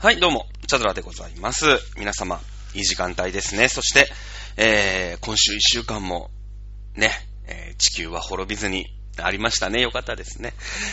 [0.00, 1.64] はい、どうも、チャドラでございます。
[1.96, 2.40] 皆様、
[2.72, 3.66] いい時間帯ですね。
[3.68, 4.08] そして、
[4.56, 6.30] えー、今週一週間も、
[6.94, 7.10] ね、
[7.48, 8.86] えー地球は滅びずに
[9.20, 9.82] ありましたね。
[9.82, 10.52] よかったですね。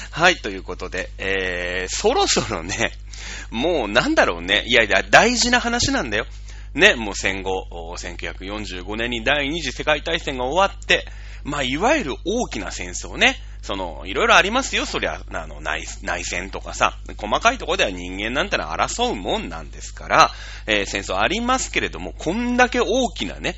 [0.10, 2.94] はい、ということで、えー、そろそろね、
[3.52, 4.64] もうなんだろうね。
[4.66, 6.26] いやいや、大事な話なんだよ。
[6.74, 7.68] ね、もう戦後、
[8.00, 11.06] 1945年に第二次世界大戦が終わって、
[11.46, 13.38] まあ、いわゆる大きな戦争ね。
[13.62, 14.86] その、いろいろありますよ。
[14.86, 20.32] そりゃ、あの、内、内戦とかさ、細かいところでは人間なんてのは争うもんなんですから、
[20.66, 23.56] えー戦争ありますけれども、こんだけ大きなね、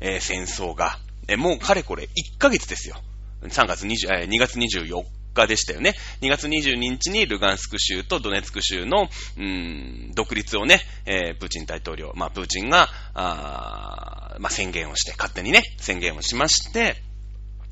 [0.00, 2.96] えー戦争が、えーもうかれこれ1ヶ月ですよ。
[3.42, 5.94] 3月20、えー2月24日でしたよね。
[6.22, 17.02] 2月22日にルガンスク州とドネツク州の、うーん、独立をね、えプーチン大統領、まあ、プーチンが、あーまあ、宣言をして、勝手にね、宣言をしまして、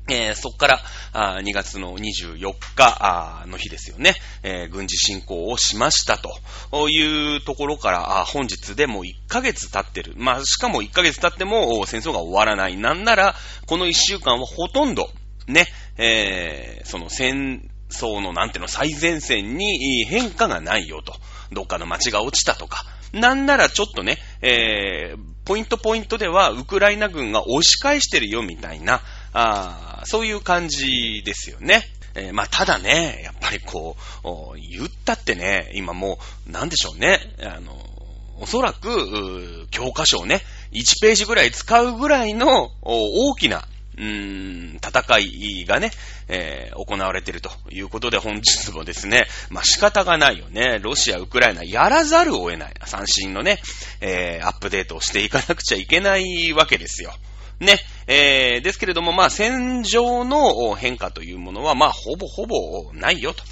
[0.09, 0.79] えーそこから
[1.13, 10.13] あ2月の24日あの日ですよね、えー軍事侵攻をしましたというところから、あ本日でもう1ヶ月経ってる。
[10.17, 12.77] まあ、しかも1ヶ月経っても戦争が終わらない。
[12.77, 15.09] なんなら、この1週間はほとんど、
[15.47, 15.65] ね、
[15.97, 21.13] えーその戦争のなんての最前線に変化がないよと。
[21.51, 22.83] どっかの街が落ちたとか。
[23.13, 29.01] なんならちょっとね、えーポイントポイントではウクライナ軍が押し返してるよみたいな、
[29.31, 31.83] あそういう感じですよね。
[32.15, 37.77] えーまあ、ただね、やっぱりこう、言ったってね、今もう、なんでしょうね、あの、
[38.39, 40.41] おそらく、教科書をね、
[40.71, 45.91] 1ページぐらい使うぐらいの大きな、うーん、戦いがね、
[46.27, 50.79] えー行われているということで、本日もですね、まあ、仕方がないよね。
[50.79, 52.73] ロシア、ウクライナ、やらざるを得ない。
[52.85, 53.59] 三振のね、
[54.01, 57.13] えーアップデートをしていかなくちゃいけないわけですよ。
[57.59, 57.79] ね。
[58.07, 63.43] えーですけれども、まあ、戦場の変化というものは、まあ、ほぼほぼないよと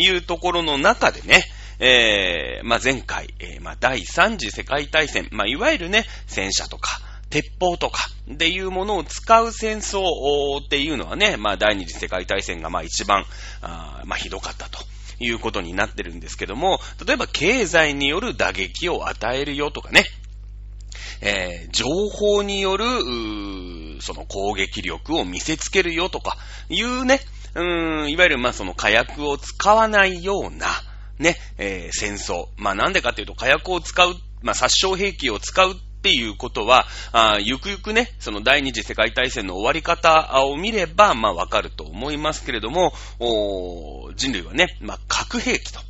[0.00, 1.44] いうところの中でね、
[1.78, 7.98] えーまあ、前回、えーまあ、第3次世界大戦、まあ、いわゆるね、戦車とか、鉄砲とか
[8.30, 10.02] っていうものを使う戦争
[10.62, 13.24] っていうのはね、まあ第二次世界大戦がまあ一番、
[13.62, 14.78] あまあひどかったと。
[15.24, 20.04] いうことになってるんですけども、例えば経済による打撃を与えるよとかね、
[21.20, 22.84] えー情報による、
[23.98, 26.36] うその攻撃力を見せつけるよとか
[26.68, 27.20] いうね、
[27.54, 30.66] うーん、いわゆるまあその火薬を使わないような、
[31.18, 32.46] ね、えー戦争。
[32.56, 45.80] まあなんでかっていうと火薬を使う、まあ殺傷兵器を使うっていうことは、あゆくゆくね、その第二次世界大戦の終わり方を見れば、まあわかると思いますけれども、お人類はね、まあ核兵器と。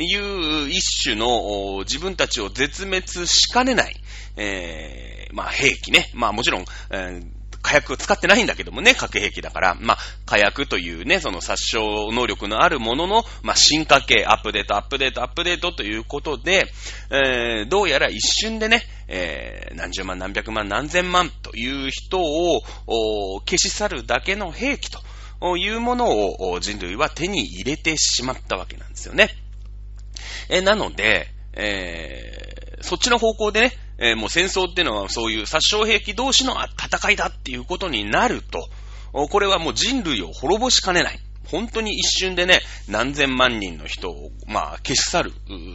[0.00, 3.96] いう一種のお自分たちを絶滅しかねない、
[4.36, 6.08] えーまあ兵器ね。
[6.14, 11.78] まあもちろん、えー火薬を使ってないんだけどもね、核兵器だから、まあ、火薬というね、その殺傷
[12.12, 16.66] 能力のあるものの、まあ、進化系、アップデート、アップデート、アップデートということで、
[17.10, 24.90] えーどうやら一瞬でね、えー何十万、何百万、何千万という人をお消し去るだけの兵器
[25.40, 26.08] というもの
[26.50, 29.30] を人類は手に入れてしまったわけなんですよね。
[30.48, 38.68] えーなので、えーそっちの方向でね、えーもう戦争っていうのはそういう殺傷兵器同士の戦いだっていうことになると、
[39.12, 41.18] これはもう人類を滅ぼしかねない。
[41.50, 45.32] 本当に一瞬でね、何千万人の人を、まあ、消し去る、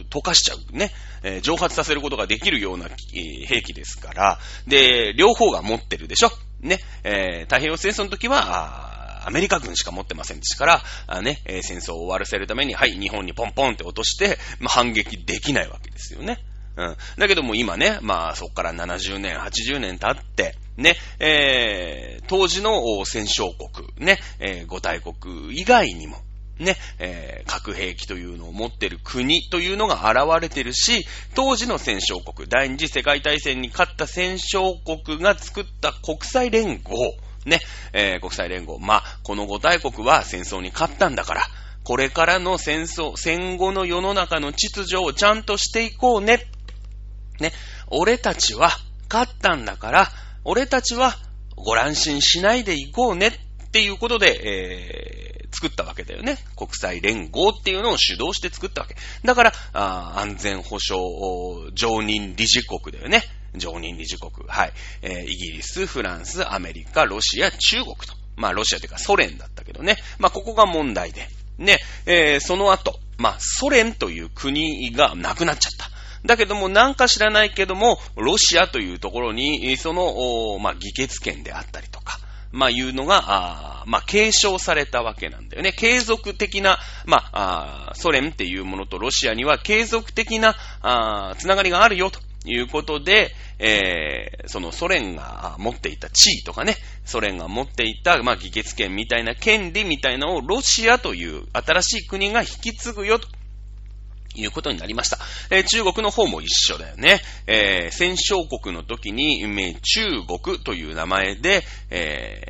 [0.08, 0.92] 溶かしちゃうね、
[1.24, 6.30] えー蒸発させることができるような、えー兵器ですから、で、両方が持ってるでしょ。
[6.60, 16.38] ね、えー太平洋戦争の時は、アメリカ軍しか持ってませんでしたから、あね、えー戦争を終わらせるために、はい、日本にポンポンって落として、まあ、反撃できないわけですよね。
[16.82, 16.96] ん。
[17.18, 26.16] だけども今ね、まあそこから70年、80年経って、ね、えー、当時の戦勝国、ね、えー、五大国以外にも、
[26.58, 37.14] ね、えー核兵器というのを持ってる国というのが現れてるし、当時の戦勝国、第二次世界大戦に勝った戦勝国が作った国際連合、
[37.44, 37.60] ね、
[37.92, 38.78] えー国際連合。
[38.78, 41.42] まあ、この五大国は戦争に勝ったんだから、
[41.84, 46.46] これからの戦争、戦後の世の中の秩序をちゃんとしていこうね。
[47.40, 47.52] ね、
[47.88, 48.70] 俺たちは
[49.10, 50.12] 勝ったんだから、
[50.44, 51.16] 俺たちは
[51.56, 53.32] ご乱心しないでいこうねっ
[53.70, 56.36] ていうことで、えー作ったわけだよね。
[56.56, 58.96] 国際連合っていうのを主導して作ったわけ。
[59.24, 61.00] だから、あ安全保障
[61.74, 63.22] 常任理事国だよね。
[63.54, 64.32] 常任理事国。
[64.48, 64.72] はい。
[65.02, 68.14] えーイギリス、フランス、アメリカ、ロシア、中国と。
[68.36, 69.96] まあ、ロシアというかソ連だったけどね。
[70.18, 71.28] まあ、ここが問題で。
[71.58, 75.93] ね、えーその後、まあ、ソ連という国がなくなっちゃった。
[76.24, 82.18] だけども、なんか知らないけども、ロシアというところに、その、まあ、議決権であったりとか、
[82.50, 85.72] まあ、いうのが、あまあ、継承されたわけなんだよね。
[85.72, 92.20] 継続的な、まあ、あソ連っていうものとロシアには継続的な、あつながりがあるよと。
[92.46, 103.28] いうことで、えー、そのソ連が持っていた地位とかね、ソ連が持っていた、まあ、議決権みたいな権利みたいなのをロシアという新しい国が引き継ぐよと。
[104.34, 105.18] いうことになりました。
[105.50, 107.20] えー、中国の方も一緒だよね。
[107.46, 109.44] えー、戦勝国の時に、
[109.80, 112.42] 中国という名前で、え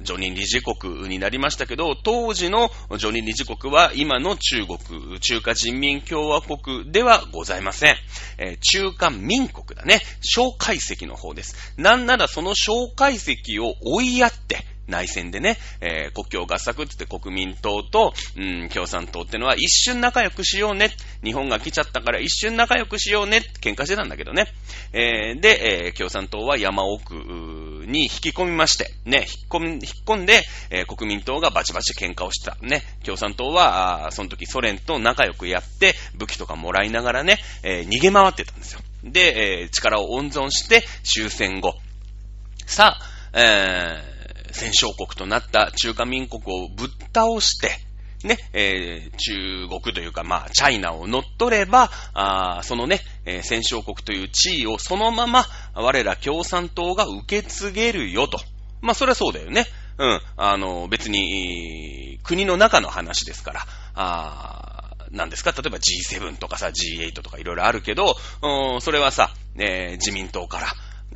[0.00, 7.96] ー、常任理事国になりましたけど、当時の常任理事国は今の中国、中華人民共和国ではございません。
[8.38, 10.00] えー、中華民国だね。
[10.20, 11.74] 小解析の方です。
[11.76, 20.90] なんならその小解析を追いやって、内戦でね、えー、国境合作って言って国民党と、うん、共産党ってのは一瞬仲良くしようね。
[21.22, 23.42] 日本が来ちゃったから一瞬仲良くしようね。
[23.60, 24.46] 喧嘩してたんだけどね。
[24.92, 32.56] えー、で、えー、共産党は山奥に引き込みまして、ね、引っ込み、引っ込んで、え、国民党がバチバチ喧嘩をした。
[32.60, 38.80] ね、共産党は、その時ソ連と仲良くやって、武器とかもらいながらね、え、逃げ回ってたんですよ。
[39.04, 41.74] で、え、力を温存して終戦後。
[42.66, 44.11] さあ、えー、
[44.52, 47.70] 戦勝国となった中華民国をぶっ倒して、
[48.26, 55.44] ね、えー、中国というか、まあ、チャイナを乗っ取れば、あそのね、えー、戦勝国という地位をそのまま、
[55.74, 58.38] 我ら共産党が受け継げるよと。
[58.80, 59.66] まあ、それはそうだよね。
[59.98, 60.20] うん。
[60.36, 63.60] あの、別に、国の中の話ですから、
[63.94, 65.52] あ何ですか？
[65.52, 70.72] 例えば G7 とかさ、G8 とかいろいろあるけど、うん、それはさ、えー、自民党から、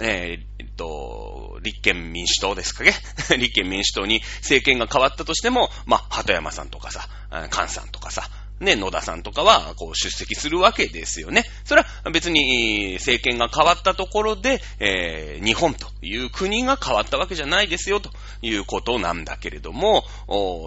[0.07, 2.95] えー、っと、立憲民主党ですかね
[3.39, 7.09] 立憲民主党に政権が変わったとしても、まあ、鳩山さんとかさ、
[7.51, 8.31] 菅さんとかさ、
[8.61, 11.45] ね、野田さんとかは、こう、出席するわけですよね。
[11.65, 18.11] それは別に、政権が変わったところで、えー、日本という国が変わったわけじゃないですよ、と
[18.41, 20.05] いうことなんだけれども、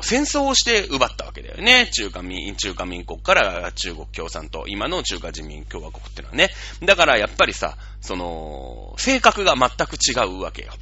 [0.04, 1.90] 戦争をして奪ったわけだよね。
[1.92, 6.52] 中華民、中華民国から中国共産党、今の中華人民共和国っていうのはね。
[6.84, 10.74] だからやっぱりさ、その、性格が全く違うわけよ。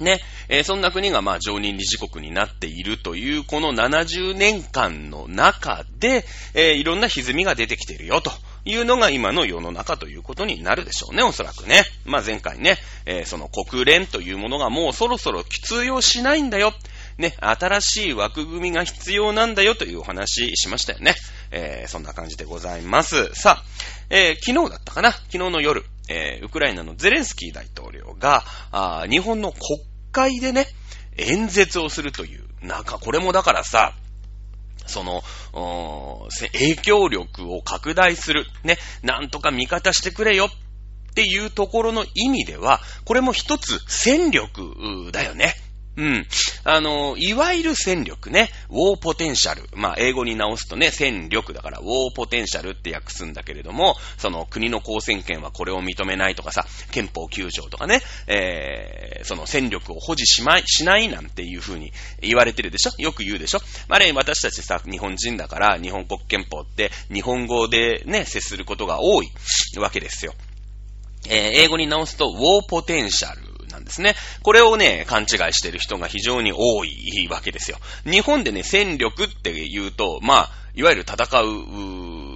[0.00, 6.24] ね、えー、そんな国がまあ常任理事国になっているというこの70年間の中で、
[6.54, 8.32] えー、いろんな歪みが出てきているよと
[8.64, 11.84] いうのが今の世の中ということになるでしょうね、おそらくね。
[12.04, 16.72] まあ前回ね、えー、その国連というものがもうそろそろ通用しないんだよ。
[17.18, 21.14] ね、新しい枠組みが必要なんだよというお話しましたよね。
[21.52, 23.32] えー、そんな感じでございます。
[23.34, 23.64] さあ、
[24.10, 25.12] えー、昨日だったかな？
[25.12, 29.80] 昨日の夜、えー、ウクライナのゼレンスキー大統領が、あ日本の国
[30.12, 30.66] 会でね、
[31.16, 33.94] 演説をするという、なんかこれもだからさ、
[34.86, 35.22] その、
[36.52, 45.54] 影響力を拡大する、ね、なんとか味方してくれよっていうところの意味では、これも一つ戦力だよね。
[45.96, 46.26] うん。
[46.64, 49.68] あの、いわゆる戦力ね、ウォーポテンシャル。
[49.76, 62.90] まあ、英語に直すとね、戦力だから、ウォーポテンシャルって訳すんだけれども、その国の公選権はこれを認めないとかさ、憲法9条とかね、えー、その戦力を保持しまい、しないなんていう風に言われてるでしょ？
[63.00, 63.60] よく言うでしょ？
[63.86, 69.30] まあね、私たちさ、日本人だから、日本国憲法って日本語でね、接することが多い
[69.78, 70.34] わけですよ。
[71.28, 73.43] えー、英語に直すと、ウォーポテンシャル
[73.74, 74.14] なんですね。
[74.42, 77.78] これをね、勘違いしてる人が非常に多いわけですよ。
[78.04, 82.33] 日本でね、戦力って言うと、まあ、いわゆる戦う、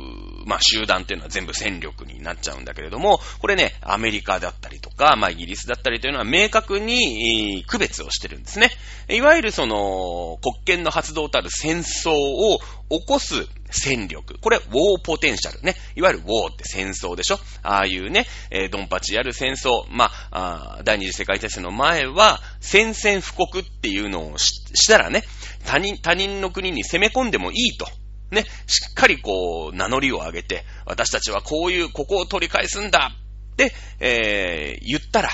[0.49, 8.71] まあ、集団っていうのは全部戦力になっちゃうんだけれども、これね、アメリカだったりとか、まあ、イギリスだったりというのは明確に区別をしてるんですね。
[9.11, 12.59] いわゆるその、国権の発動たる戦争を
[12.89, 14.39] 起こす戦力。
[14.41, 15.77] これ、ウォーポテンシャルね。
[15.95, 19.85] いわゆるウォーって戦争でしょああいうね、えー、ドンパチやる戦争。
[19.91, 25.25] まあ、あ第二次世界大戦の前は、宣戦布告っていうのをしたらね、
[25.67, 27.87] 他人、他人の国に攻め込んでもいいと。
[28.31, 33.13] ね、しっかりこう、名乗りを上げて、私たちはこういう、ここを取り返すんだ
[33.53, 35.31] って、えー、言ったら、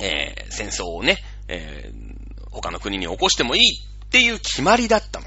[0.00, 3.62] えー、戦争をね、えー、他の国に起こしてもいい
[4.06, 5.26] っていう決まりだったの。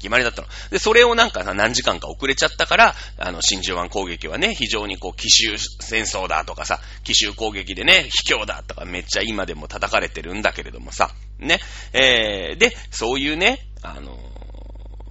[0.00, 0.48] 決まりだったの。
[0.70, 11.60] で、それをなんかさ何時間か遅れちゃったから、あの、真珠湾攻撃はね、非常にこう、奇襲戦争だとかさ、奇襲攻撃でね、卑怯だとかめっちゃ今でも叩かれてるんだけれどもさ、ね、
[11.92, 14.18] えー、で、そういうね、あの、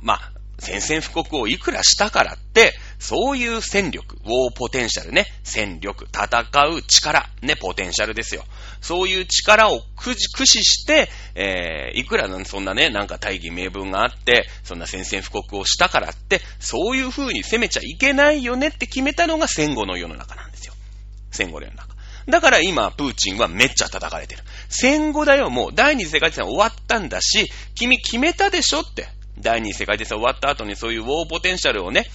[0.02, 0.32] まあ、
[0.62, 8.44] 宣戦布告をいくらしたからって、そういう戦力、ウォーポテンシャルね、戦力、戦う力、ね、ポテンシャルですよ。
[8.82, 20.74] そういう力を駆使して、えー、いくらそんなね、なんか大義名分があって、そんな宣戦布告をしたからって、そういう風に攻めちゃいけないよねって決めたのが戦後の世の中なんですよ。
[21.32, 21.96] 戦後の世の中。
[22.28, 24.44] だから今、プーチンはめっちゃ叩かれてる。
[24.70, 29.08] 戦後だよ、もう第二次世界大戦終わったんだし、君決めたでしょって。
[29.40, 32.06] 第二次世界大戦終わった後にそういうウォーポテンシャルをね、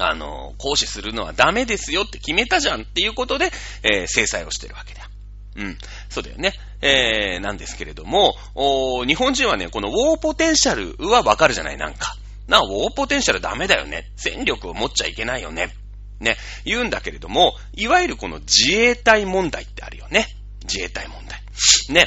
[0.00, 3.50] あの、行使するのはダメですよって決めたじゃんっていうことで、
[3.82, 5.08] えー、制裁をしてるわけだ。
[5.56, 5.78] うん。
[6.08, 6.54] そうだよね。
[6.80, 12.16] えー、なんですけれども、お日本人はね、このウォーポテンシャルはわかるじゃない、なんか。
[12.48, 14.10] な、ウォーポテンシャルダメだよね。
[14.16, 15.74] 戦力を持っちゃいけないよね。
[16.20, 20.26] ね、言うんだけれども、いわゆるこの自衛隊問題ってあるよね。
[20.64, 21.42] 自衛隊問題。
[21.90, 22.06] ね。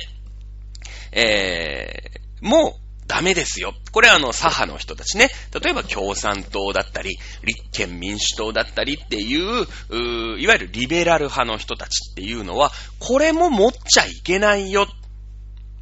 [1.12, 3.74] えー、もう、ダメですよ。
[3.92, 5.30] これはあの、左派の人たちね。
[5.64, 14.88] 例えば共産党だったり、立憲民主党だったりっていう、ういわゆるリベラル派の人たちっていうのは、これも持っちゃいけないよ。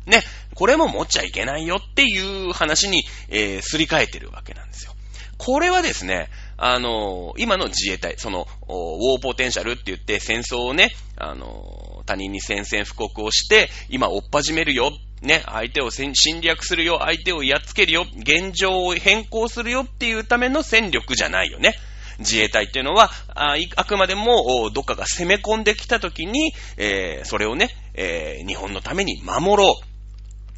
[0.06, 0.22] ね。
[0.54, 4.94] これも持っちゃいけないよっていう話に、えー、すり替えてるわけなんですよ。
[5.38, 14.92] これはですね、あの、今の自衛隊、その、ウォーポテンシャルって言って戦争をね、あの、他人に宣戦布告をして、今追っ始めるよ、
[15.24, 21.76] ね、相手を侵略するよ、相手をやっつけるよ、現状を変更するよっていうための戦力じゃないよね。
[22.20, 29.86] 自衛隊っていうのは、ああくまでもどっかが攻め込んできた時に、えー、それをね、えー、日本のために守ろう。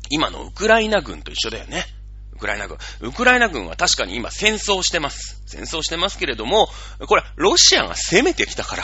[0.09, 1.85] 今のウクライナ軍と一緒だよね。
[2.33, 2.77] ウクライナ軍。
[3.01, 5.41] ウクライナ軍は確かに今戦争してます。
[5.45, 6.67] 戦争してますけれども、
[7.07, 8.83] これ、ロシアが攻めてきたから、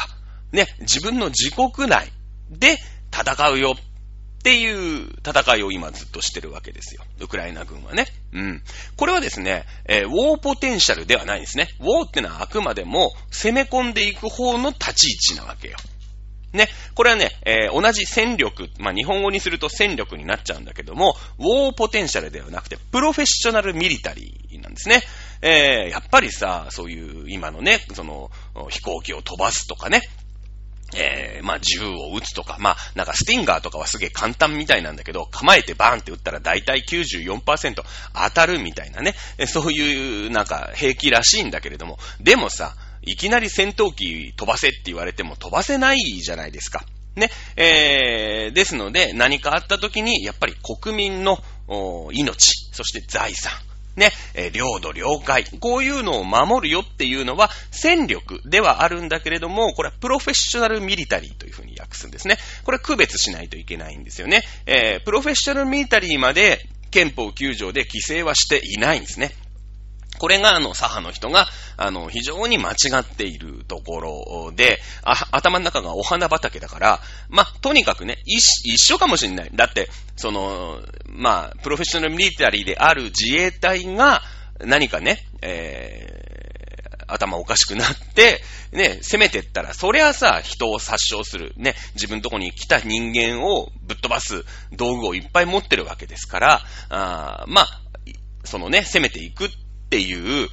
[0.51, 2.11] ね、自分の自国内
[2.49, 2.77] で
[3.11, 3.75] 戦うよ
[4.41, 7.03] っていう戦いを今ずっとしてるわけですよ。
[7.19, 8.07] ウクライナ軍はね。
[8.33, 8.63] うん。
[8.97, 11.67] これはですね、えー、ウォーポテンシャルではないんですね。
[11.79, 15.77] ウォーってのはあくまでも攻め込んでいく方の立ち位置なわけよ。
[16.53, 16.69] ね。
[16.95, 25.03] これはね、えー、同じ戦力、まあ、日本語にすると戦力になっちゃうんだけども、ウォーポテンシャルではなくて、プロフェッショナルミリタリーなんですね。
[25.43, 28.31] えー、やっぱりさ、そういう今のね、その、
[28.69, 30.01] 飛行機を飛ばすとかね、
[30.95, 37.83] えー、まあ、銃を撃つとか、まあ、なんかスティンガーとかはすげえ簡単みたいなんだけど、構えてバーンって撃ったら大体94%
[38.13, 39.15] 当たるみたいなね、
[39.47, 46.85] そういうなんか兵器らしいんだけれども、でもさ、いきなり戦闘機飛ばせって言われても飛ばせないじゃないですか。
[47.15, 47.29] ね。
[47.55, 51.39] えー、ですので、何かあった時に、やっぱり国民の
[52.11, 53.51] 命、そして財産、
[53.95, 62.37] ね、え、領土、領海、こういうのを守るよっていうのは戦力ではあるんだけれども、これはプロフェッショナルミリタリーというふうに訳すんですね。
[62.63, 64.43] これ区別しないといけないんですよね。
[64.65, 69.31] えー、プロフェッショナルミリタリーまで憲法9条で規制はしていないんですね。
[70.21, 71.47] これが、あの、左派の人が、
[71.77, 79.49] あの、非常に間違っているところで、あ、頭の中がお花畑だから、まとにかくね、一緒かもしれない。
[79.51, 84.21] だって、その、まあ、プロフェッショナルミリタリーである自衛隊が、
[84.59, 97.81] 何かね、えー、頭おかしくなって、ね、攻めてったら、そりゃさ、人を殺傷する、ね、自分のとこに来た人間をぶっ飛ばす道具をいっぱい持ってるわけですから、あまあ、
[98.43, 99.49] そのね、攻めていくっ
[99.91, 100.47] っていう、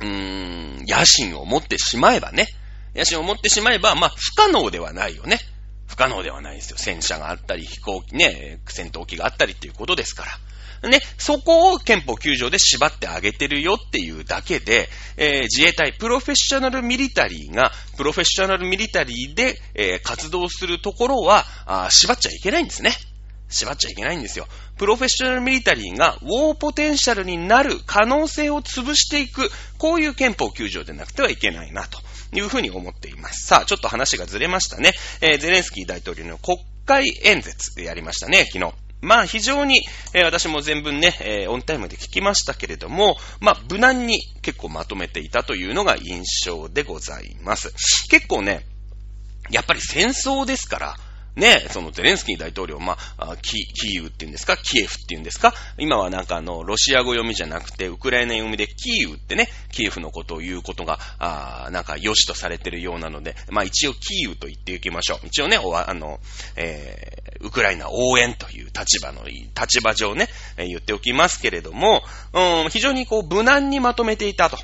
[0.00, 2.48] うーん、野心を持ってしまえばね、
[2.96, 5.38] 野心を持ってしまえば、まあ、不可能ではないよね。
[5.86, 6.76] 不可能ではないですよ。
[6.76, 10.24] 戦車があったり、飛行機ね、戦闘機があったりっていうことですか
[10.82, 10.88] ら。
[10.88, 22.96] ね、そこを憲法9条で縛ってあげてるよっていうだけで、えー、自衛隊、プロフェッショナルミリタリーが、プロフェッショナルミリタリーで、えー、活動するところはあ、縛っちゃいけないんですね。
[23.48, 24.48] 縛っちゃいけないんですよ。
[24.80, 31.98] プロフェッショナルミリタリーがウォーポテンシャルになる可能性を潰していく、こういう憲法9条でなくてはいけないな、と
[32.34, 33.46] いうふうに思っています。
[33.46, 34.92] さあ、ちょっと話がずれましたね。
[35.20, 38.72] えー、ゼレンスキー大統領の国会演説でやりましたね、昨日。
[39.02, 47.70] まあ非常に、えー、私も全文ね、えー、オンタイムで聞きましたけれども、まあ無難に結構まとめていたというのが印象でございます。
[48.08, 48.64] 結構ね、
[49.50, 50.96] やっぱり戦争ですから、
[51.40, 65.26] ね、そのゼレンスキー大統領、まあ、キキーウっていうんですか、キエフっていうんですか、今はなんかあの、ロシア語読みじゃなくて、ウクライナ読みでキーウってね、キエフのことを言うことが、あなんか良しとされてるようなので、まあ一応キーウと言っていきましょう。
[65.26, 66.20] 一応ね、おあの、
[66.56, 70.28] えー、ウクライナ応援という立場の、立場上ね、
[70.58, 72.02] えー、言っておきますけれども、
[72.34, 74.58] うん、非常にこう、無難にまとめていたと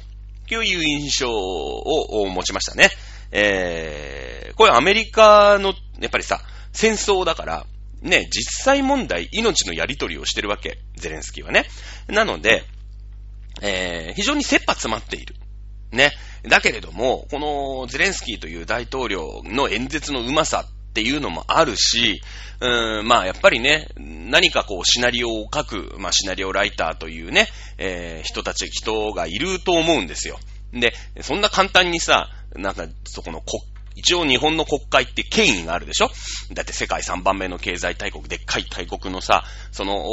[0.51, 2.91] いう印象を持ちましたね。
[3.33, 6.41] えー、これアメリカの、やっぱりさ、
[6.77, 7.67] 戦争だから、
[8.03, 10.79] ね、実際問題、命のやり取りをしてるわけ。
[10.95, 11.65] ゼレンスキーはね。
[12.09, 12.65] なので、
[13.63, 15.35] えー、非常に切羽詰まっている。
[15.91, 16.13] ね。
[16.43, 22.21] だけれども、このゼレンスキーという大統領の演説のうまさっていうのもあるし、
[22.61, 30.39] うん、まあやっぱりね、何かこうシナリオを書く、まあシナリオライターというね、えー、人たち、人がいると思うんですよ。
[30.75, 30.93] で、
[31.23, 36.11] そんな簡単にさ、なんかそこの国一応日本の国会って権威があるでしょ？
[36.53, 40.05] だって世界3番目の経済大国、でっかい大国のさ、その、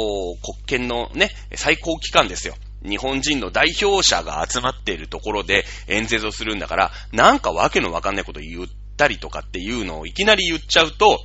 [0.42, 2.54] 国権のね、最高機関ですよ。
[2.82, 11.20] 日本人の代表者が集まっているところで演説をするんだから、なんかわけのわかんないこと言ったりとかっていうのをいきなり言っちゃうと、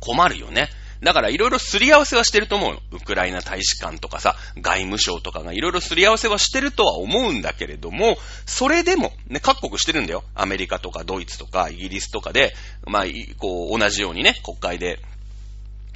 [0.00, 0.68] 困るよね。
[1.02, 2.82] だからいろいろすり合わせはしてると思うよ。
[2.92, 10.24] ウクライナ大使館とかさ、外務省とかがいろいろすり合わせはしてるとは思うんだけれども、それでも、ね、各国してるんだよ。
[10.34, 12.54] アメリカとかドイツとかイギリスとかで、
[12.86, 13.04] まあ、
[13.38, 15.00] こう、同じようにね、国会で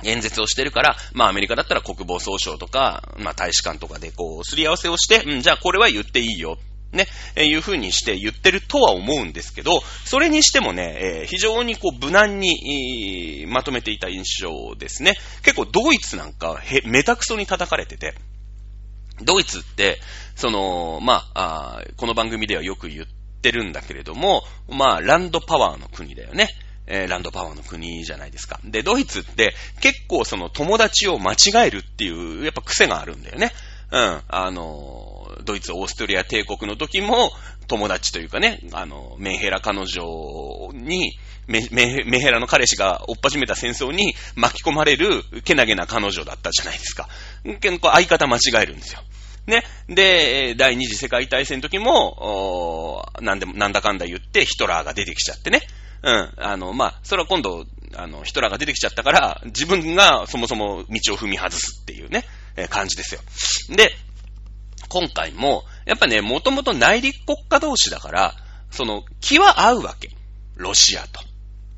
[0.04, 6.58] 演説をしてるから、まあアメリカだったら国防総省とか、まあ大使館とかでこう、すり合わせをして、うん、じゃあこれは言っていいよ。
[6.92, 7.06] ね、
[7.36, 15.14] えー、いう風にして言ってるとは思うんですけど、それにしてもね、えー、非常にこう無難に、まとめていた印象ですね。
[15.42, 18.14] 結構ドイツなんかへ、めたくそに叩かれてて、
[19.22, 20.00] ドイツって、
[20.34, 23.06] その、まあ、あこの番組ではよく言っ
[23.42, 26.48] てるんだけれども、まあ、ランドパワーの国だよね。
[26.86, 28.58] えー、ランドパワーの国じゃないですか。
[28.64, 33.52] で、ドイツって結構その友達を間違えるっていう、やっぱ癖があるんだよね。
[33.92, 34.22] うん。
[34.28, 35.19] あの
[35.50, 37.32] ドイツ、オーストリア帝国の時も、
[37.66, 47.08] 友達というかね、あの、メンヘラ彼女に、メメメヘラの彼氏が追っ始めた戦争に巻き込まれる、けなげな彼女だったじゃないですか。
[47.60, 49.00] 結構相方間違えるんですよ。
[49.46, 49.64] ね。
[49.88, 55.62] で、第二次世界大戦の時も、なんでも、なんだかんだ言って、ヒトラーが出てきちゃってね。
[56.02, 56.32] うん。
[56.36, 57.66] あの、まあ、それは今度、
[57.96, 62.24] あの、ヒトラーが出てきちゃったから、自分がそもそも道を踏み外すっていうね、
[62.56, 63.20] えー、感じですよ。
[63.76, 63.90] で、
[64.90, 68.34] 今回も、やっぱね、もともと内陸国家同士だから、
[68.70, 70.10] その、気は合うわけ。
[70.56, 71.20] ロシアと。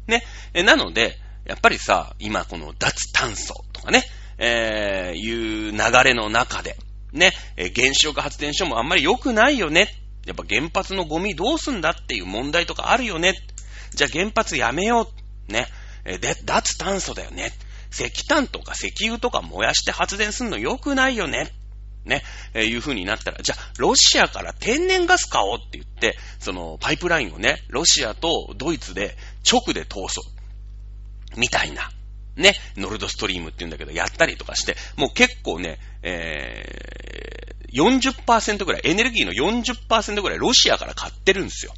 [0.08, 0.24] ね。
[0.64, 4.04] なので、やっぱりさ、今この脱炭素とかね、
[4.38, 6.76] えー、いう流れの中で、
[7.12, 7.32] ね、
[7.76, 9.88] 原子力発電所もあんまり良くないよね。
[10.24, 13.34] やっぱ原発のゴミどうすんだっていう問題とかあるよね。
[13.94, 15.10] じゃあ原発やめよ
[15.48, 15.52] う。
[15.52, 15.66] ね。
[16.04, 17.52] で、脱炭素だよね。
[17.90, 21.52] 石炭とか石油とか燃やして発電すんの良くないよね。
[22.04, 22.22] ね、
[22.54, 29.16] えー、いう風になったら、じゃあ、ロシアから天然ガス買おうって言って、その、パイプラインをね、ロシアとドイツで
[29.50, 30.22] 直で通そ
[31.36, 31.40] う。
[31.40, 31.90] みたいな。
[32.36, 41.74] ね、ノルドストリームって言うんだけど、やったりとかして、もう結構ね、えー、40%ぐらい、エネルギーの40%ぐらいロシアから買ってるんですよ。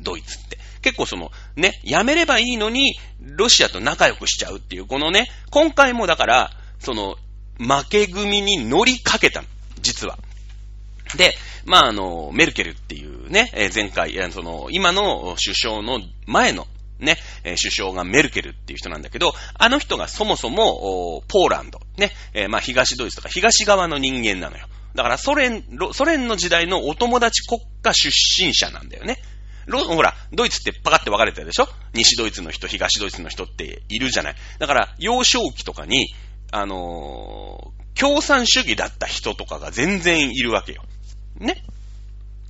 [0.00, 0.58] ドイツって。
[0.82, 7.16] 結構その、ね、やめればいいのに、ロシアと仲良くしちゃうっていう、このね、今回もだから、その、
[7.58, 9.44] 負け組に乗りかけた
[9.80, 10.18] 実は。
[11.16, 16.66] で、まあ、あの、メルケルっていうね、前回、その、今の首相の前の
[16.98, 22.12] ね、首相がメルケルっていう人なんだけど、あの人がそもそも、ポーランド、ね、
[22.48, 24.66] まあ、東ドイツとか東側の人間なのよ。
[24.94, 28.10] だからソ連、ソ連の時代のお友達国家出
[28.44, 29.18] 身者なんだよね。
[29.68, 31.68] ほら、ドイツってパカって分かれてるでしょ？
[31.92, 34.36] 西ドイツの人、東ドイツの人っているじゃない。
[34.58, 36.14] だから、幼少期とかに、
[36.50, 40.82] あのー、共産主義だった人とかが全然いるわけよ。
[41.38, 41.62] ね。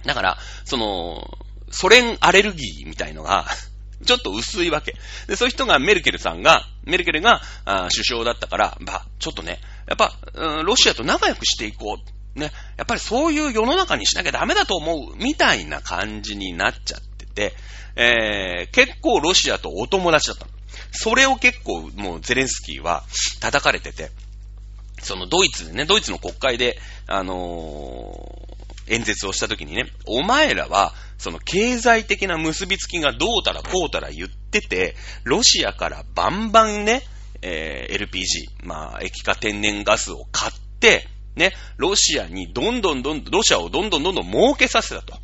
[0.04, 1.38] だから、その、
[1.70, 3.46] ソ連アレルギーみたいのが
[4.04, 4.94] ちょっと薄いわけ。
[5.26, 11.98] で、そういう人がメルケルさんが、メルケルがあ首相だったから、まあ、ちょっとね、やっぱ、うん、ロシアと仲良くしていこ
[12.34, 12.38] う。
[12.38, 12.52] ね。
[12.76, 15.16] やっぱりそういう世の中にしなきゃダメだと思う。
[15.16, 17.54] みたいな感じになっちゃってて、
[17.96, 20.55] えー、結構ロシアとお友達だったの。
[20.92, 23.04] それを結構もうゼレンスキーは
[23.40, 24.10] 叩かれてて、
[25.02, 34.94] そのドイツでね、ドイツの国会で、あのー、演説をした時にね、お前らは、その経済的な結びつきがどうたらこうたら言ってて、
[35.24, 37.02] ロシアからバンバンね、
[37.42, 45.14] えー、LPG、まあ、液化天然ガスを買って、ね、ロシアにどんどんどん、ロシアをどんどんどんどん儲けさせたと。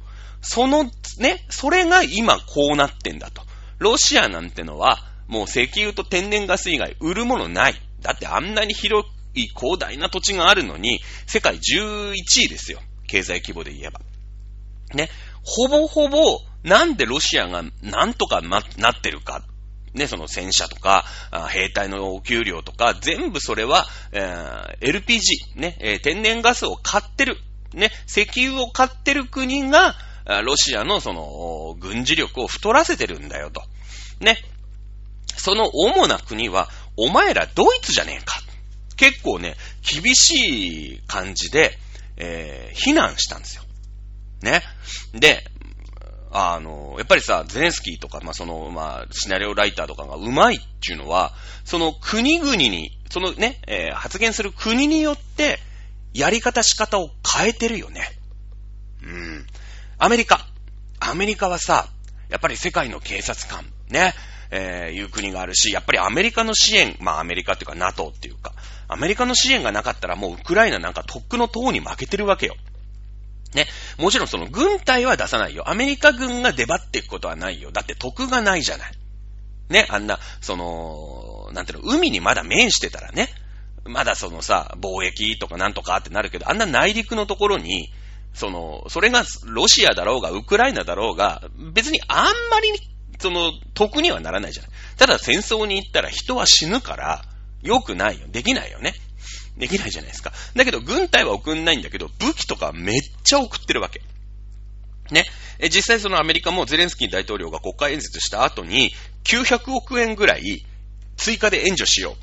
[0.43, 0.85] その、
[1.19, 3.43] ね、それが今こうなってんだと。
[3.79, 4.99] ロシアなんてのは、
[5.33, 7.75] もう石油と天然ガス以外売るものない。
[8.03, 12.81] だってあんなに広い広大な土地があるのに、世界11位ですよ。
[13.07, 14.03] 経済規模で言えば。
[14.95, 15.09] ね。
[15.43, 19.43] ほぼほぼ、なんでロシアがなんとかなってるか。
[19.95, 21.07] ね、その戦車とか、
[21.49, 27.39] 兵隊のお給料とか、全部それは、えー、LPG、ね、えー、天然ガスを買ってる。
[27.73, 29.97] ね、石油を買ってる国が、
[30.45, 33.63] ロシアのその、軍事力を太らせてるんだよと。
[34.21, 34.37] ね。
[35.37, 38.41] その主な国は、お前らドイツじゃねえか。
[38.97, 41.79] 結構ね、厳しい感じで、
[42.17, 43.65] えー、非難したんですよ。
[44.43, 44.63] ね。
[45.13, 45.45] で、
[46.31, 55.59] あの、やっぱりさ、ゼレンスキーとか、まあ、その、まあ、シナリオライターとかが上手いっていうのは、その国々に、そのね、えー、発言する国によって、
[56.15, 58.09] やり方仕方を変えてるよね。
[59.03, 59.47] うん。
[59.99, 60.47] アメリカ。
[61.01, 61.89] アメリカはさ、
[62.29, 64.15] やっぱり世界の警察官、ね、
[64.55, 68.53] えー、いう国があるし、やっぱりアメリカの支援、まあアメリカっていうか NATO っていうか、
[68.87, 72.55] アメリカの支援がなかったらもうウクライナなんかとっくの塔に負けてるわけよ。
[73.55, 73.67] ね。
[73.99, 75.71] もちろんその軍隊は出さないよ。
[75.71, 77.73] アメリカ軍が出張っていくことはないよ。
[77.73, 78.93] だって得がないじゃない。
[79.71, 79.87] ね。
[79.89, 83.31] あんな、その、なんていうの、海にまだ面してたらね。
[83.85, 87.91] まだそのさ、貿易とかなんとかってなるけど、あんな内陸のところに、
[88.35, 92.71] その、それがロシアだろうが、ウクライナだろうが、別にあんまり、
[93.23, 94.71] その、得にはならないじゃない。
[94.99, 97.25] ただ戦争に行ったら人は死ぬから、
[97.63, 98.27] 良くないよ。
[98.29, 98.95] できないよね。
[99.57, 100.33] できないじゃないですか。
[100.57, 104.03] だけど、軍隊は送んないんだけど、武器とかめっちゃ送ってるわけ。
[105.11, 105.25] ね。
[105.59, 108.93] え、実際そのアメリカもゼレンスキー大統領が国会演説した後に、
[109.25, 110.65] 900億円ぐらい
[111.17, 112.17] 追加で援助しようっ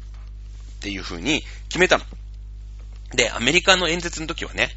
[0.82, 2.04] ていう風に決めたの。
[3.16, 4.70] で、アメリカの演説の時はね、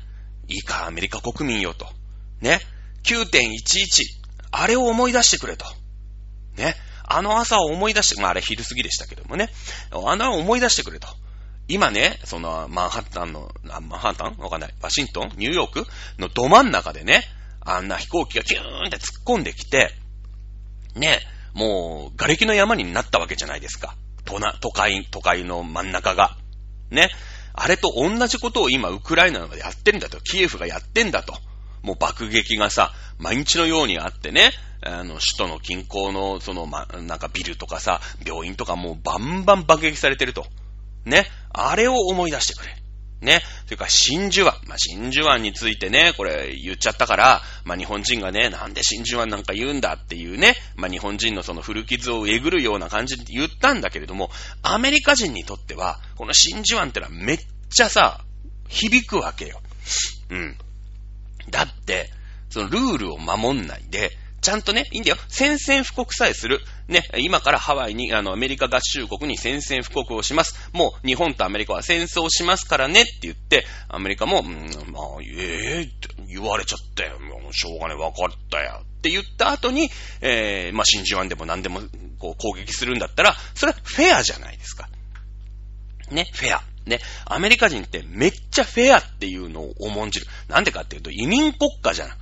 [0.49, 1.89] いいか、アメリカ国民よと。
[2.41, 2.61] ね。
[3.05, 4.23] 9.11。
[4.53, 5.65] あれを思い出してくれと。
[6.57, 6.75] ね。
[7.05, 9.49] あの朝を思い出して、まああれ昼過ぎでしたけどもね。
[9.91, 11.09] あの思い出してくれと。
[11.69, 14.37] 今ね、その、マンハッタンの、マンハッタン？
[14.39, 14.75] わかんない。
[14.81, 15.33] ワシントン？
[15.37, 15.87] ニューヨーク
[16.19, 17.23] のど真ん中でね、
[17.61, 19.91] あんな飛行機がキューンって突っ込んできて、
[20.97, 21.21] ね、
[21.55, 23.95] もう、瓦礫の山になったわけじゃないですか。
[24.25, 26.37] 都な、都会、都会の真ん中が。
[26.91, 27.11] ね。
[27.55, 30.21] あれと同じことを今、ウクライナでやってんだと。
[30.21, 31.35] キエフがやってんだと。
[31.83, 34.53] もう爆撃がさ、毎日のようにあってね、
[34.85, 40.47] あの、首都の近郊の、その、ま、なんかビルとかさ、病院とかもうバンバン爆撃されてると。
[41.05, 41.27] ね。
[41.51, 42.77] あれを思い出してくれ。
[43.21, 43.41] ね。
[43.65, 44.57] それか真珠湾。
[44.67, 54.31] まあ、真珠湾についてね、これ言っちゃったから、まあ、日本人がね、なんで真珠湾なんか言うんだっていうね、まあ、日本人のその古傷をえぐるような感じで言ったんだけれども、
[54.63, 57.39] アメリカ人にとっては、この真珠湾ってのはめっ
[57.71, 58.25] ちゃさ、
[58.69, 59.61] 響くわけよ。
[60.31, 60.57] うん。
[61.51, 62.11] だって、
[62.51, 65.17] そのルールを守んないで、ちゃんとね、いいんだよ。
[65.29, 66.61] 宣戦布告さえする。
[66.89, 70.69] ね、今からハワイに、あの、アメリカ合衆国に宣戦布告をします。
[70.73, 77.21] もう、日本とアメリカは戦争しますからねって言って、アメリカも、うん、まあ、ええー、って言われちゃったよ。
[77.21, 78.83] もう、しょうがね、わかったよ。
[78.83, 79.89] って言った後に、
[80.21, 81.81] えー、まあ、真珠湾でも何でも、
[82.19, 84.89] こう、攻撃するんだったら、それはフェアじゃないですか。
[86.11, 86.65] ね、フェア。
[86.85, 90.27] ね、アメリカ人ってめっちゃフェアっていうのを重んじる。
[90.49, 92.22] なんでかっていうと移民国家じゃん。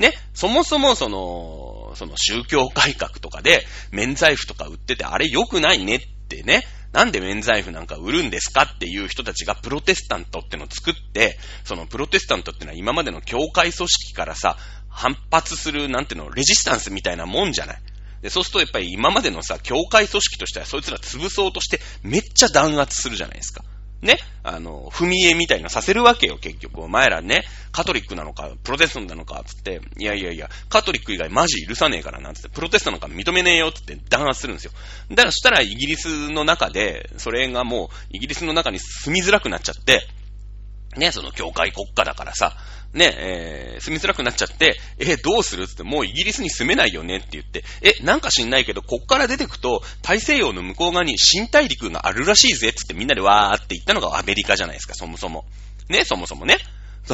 [0.00, 14.56] ね、そもそもその、その宗教改革とかで免罪符とか売っててあれ良くないねってね、なんで免罪符なんか売るんですかっていう人たちがプロテスタントってのを作って、そのプロテスタントってのは今までの教会組織からさ、
[14.88, 17.82] 反発する、なんていうの、レジスタンスみたいなもんじゃない。
[18.22, 23.62] で、そうするとやっぱり今までのさ、教会組織としてはそいつら潰そうとしてめっちゃ弾圧するじゃないですか。
[24.02, 26.82] ね、あの、踏み絵みたいなさせるわけよ、結局。
[26.82, 34.72] お前らね、カトリックなのか、プロテストなのか、つって、いやいやいや、カトリック以外マジ許さねえからな、つって、プロテストなんか認めねえよ、つって弾圧するんですよ。
[35.10, 40.06] だからしたらイギリスの中で、それがもう、イギリスの中に住みづらくなっちゃって、
[40.96, 42.56] ね、その教会国家だからさ、
[42.92, 55.44] ね、えー、住みづらくなっちゃって、えどうするつって、もうイギリスに住めないよねって言って、え、なんか知んないけど、こっから出てくと、大西洋の向こう側に新大陸があるらしいぜつってみんなでわーって言ったのがアメリカじゃないですか、そもそも。
[55.88, 56.58] ね、そもそもね。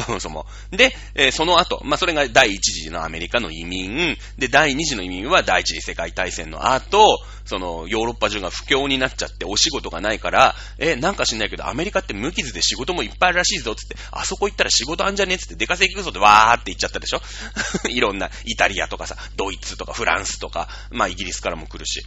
[0.01, 0.45] そもそも。
[0.71, 17.21] で、えー、その後、まあ、それが第一次のアメリカの移民、で、第二次の移民は第一次世界大戦の後、その、ヨーロッパ中が不況になっちゃってお仕事がないから、えー、なんか知んないけど、アメリカって無傷で仕事もいっぱいあるらしいぞ、つって、あそこ行ったら仕事あんじゃねえつって、出稼ぎ行くぞってわーって言っちゃったでしょ？
[17.89, 22.05] いろんな、イタリアとかさ、ドイツとかフランスとか、まあ、イギリスからも来るし。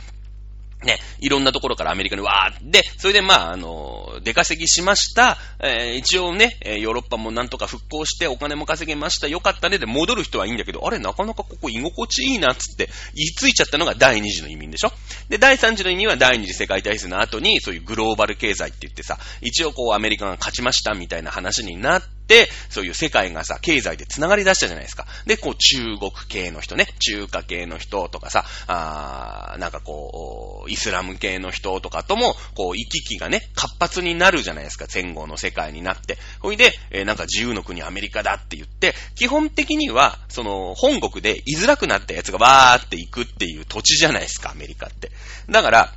[0.85, 5.37] ね、いろんなところからアメリカにわーって、それでまあ、あの、出稼ぎしました。
[5.63, 9.29] えー、一応ね、ヨーロッパもなんとか復興してお金も稼げました。
[9.29, 14.93] よかったねで戻る人はいいんだけど、あれなかなかここ居心地いいなっつって言いついちゃったのが第二次の移民でしょ？
[15.29, 22.20] で、第三次の移民は第二次世界大戦の後に、そういうグローバル経済って言ってさ、一応こうアメリカが勝ちましたみたいな話になって、、
[22.69, 25.07] そういう世界がさ、経済で繋がり出したじゃないですか。
[25.27, 36.19] で、こう中国系の人ね、中華系の人とかさ、あなんかこう、イスラム系の人とかとも、こう、行き来がね、活発になるじゃないですか、戦後の世界になって。
[36.41, 45.11] ほいで、えー、なんか自由の国アメリカだって言って、基本的には、その、本国で居づらくなったやつがわーって行くっていう土地じゃないですか、アメリカって。
[45.49, 45.95] だから、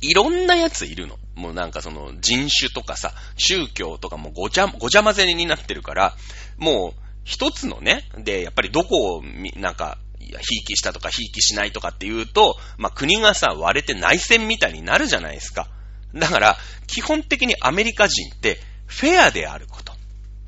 [0.00, 1.18] いろんなやついるの。
[1.34, 6.14] もうなんかその人種とかさ、宗教とかもごちゃ、ごちゃ混ぜになってるから、
[6.58, 9.22] もう一つのね、で、やっぱりどこを
[9.56, 15.68] なんか、ひいきしたとかひいきしないとかっていうと、まあ国がさ、割れて内戦みたいになるじゃないですか。
[16.14, 19.92] だから、基本的にアメリカ人ってフェアであること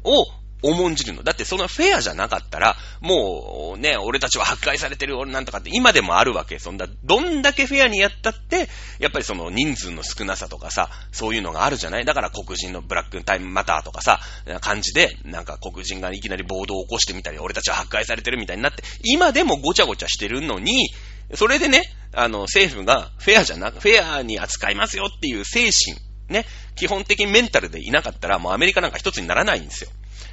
[0.04, 0.26] を
[0.62, 1.22] 重んじるの。
[1.22, 6.58] だってそのフェアじゃなかったら、もうね、俺たちは破壊されてる俺なんとかって今でもあるわけ。
[6.58, 12.04] そんな、どんだけフェアにやったって、やっぱりその人数の少なさとかさ、そういうのがあるじゃない？
[12.04, 14.20] だから黒人のブラックタイムマターとかさ、
[14.60, 20.90] 感じで、なんか黒人がいきなり暴動を起こしてみたり、俺たちは破壊されてるみたいになって、今でもごちゃごちゃしてるのに、
[21.34, 29.90] それでね、あの、政府がフェアじゃなく、フェアに扱いますよっていう精神、ね、基本的にメンタルでいなかったら、もうアメリカなんか一つにならないんですよ。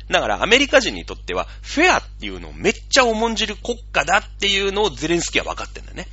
[0.10, 6.08] だからアメリカ人にとっては、フェアっていうのをめっちゃ重んじる国家だっていうのをゼレンスキーは分かってんだね。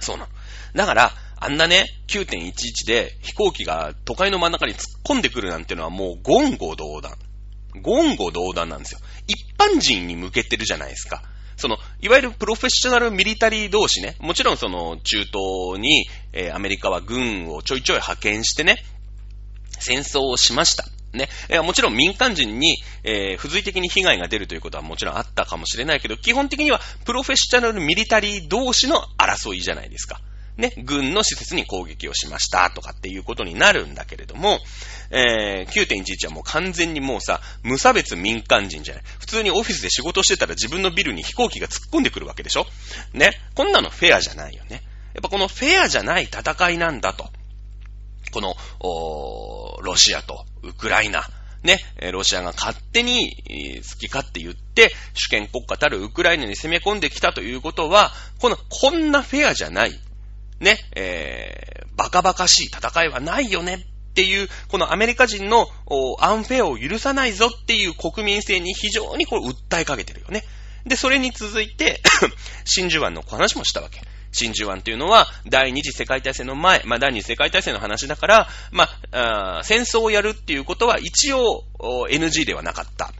[0.00, 0.28] そうなの。
[0.74, 7.16] だから、あんなね、9.11で飛行機が都会の真ん中に突っ込んでくるなんてのはもう言語道断。
[7.74, 9.00] 言語道断なんですよ。
[9.26, 11.22] 一般人に向けてるじゃないですか。
[11.56, 18.76] その、いわゆるプロフェッショナルミリタリー同士ね、もちろんその中東に、えー、アメリカは軍をちょいちょい派遣してね、
[19.78, 20.84] 戦争をしました。
[21.12, 21.28] ね。
[21.48, 30.20] えー、もちろん民間人に、えー、付随的に被害が出るということはもちろんあったかもしれないけど、基本的にはプロフェッショナルミリタリー同士の争いじゃないですか。
[30.56, 34.60] ね、軍の施設に攻撃をしましたとかっていうことになるんだけれども、
[35.10, 39.04] えー、9.11はもう完全にもうさ、無差別民間人じゃない。
[39.18, 42.66] 普通にオフィスで仕事してたら自分のビルに飛行機が突っ込んでくるわけでしょ
[43.14, 43.30] ね。
[43.54, 44.82] こんなのフェアじゃないよね。
[45.14, 47.30] やっぱこのフェアじゃない戦いなんだと。
[48.32, 48.56] この、
[49.82, 51.24] ロシアとウクライナ、
[51.62, 51.78] ね、
[52.12, 53.36] ロシアが勝手に
[53.88, 59.92] 好き勝手言って、主権国家たるウクライナに攻め込んできたということは、この、こんなフェアじゃない、
[60.58, 65.68] ね、えー、バカバカしい戦いはないよねっていう、このアメリカ人の
[66.18, 70.44] アンフェアを許さないぞっていう国民性に非常にこれ訴えかけてるよね。
[70.84, 72.02] で、それに続いて
[72.64, 74.00] 真珠湾の話もしたわけ。
[74.32, 81.64] 真珠湾というのは、第二次世界大戦の前、まあ、第二次世界大戦の話だから、まあ、あ戦争をやるっていうことは一応
[82.10, 83.12] NG ではなかった。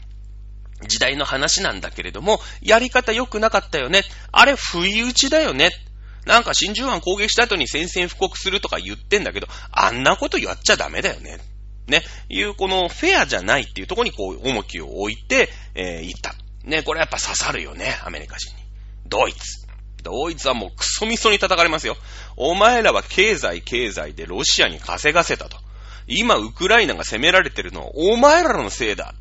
[0.89, 4.03] 時代の話なんだけれども、やり方良くなかったよね。
[4.33, 5.71] あれ、不意打ちだよね。
[6.25, 11.39] なんか真珠湾攻撃した後に宣戦布告するとか言ってんだけど、あんなことやっちゃダメだよね。
[11.87, 12.03] ね。
[12.29, 16.35] いう、このフェアじゃないっていうところにこう、重きを置いて、えー、言った。
[16.65, 18.63] ね、これやっぱ刺さるよね、アメリカ人に。
[19.07, 19.67] ドイツ。
[20.03, 21.97] ドイツはもうクソミソに叩かれますよ。
[22.37, 25.57] お前らは経済経済でロシアに稼がせたと。
[26.07, 29.15] 今ウクライナが攻められてるのはお前らのせいだ。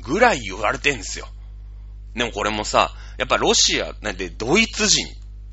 [0.00, 1.26] ぐらい言われてんですよ。
[2.14, 5.06] でもこれもさ、やっぱロシア、なんでドイツ人、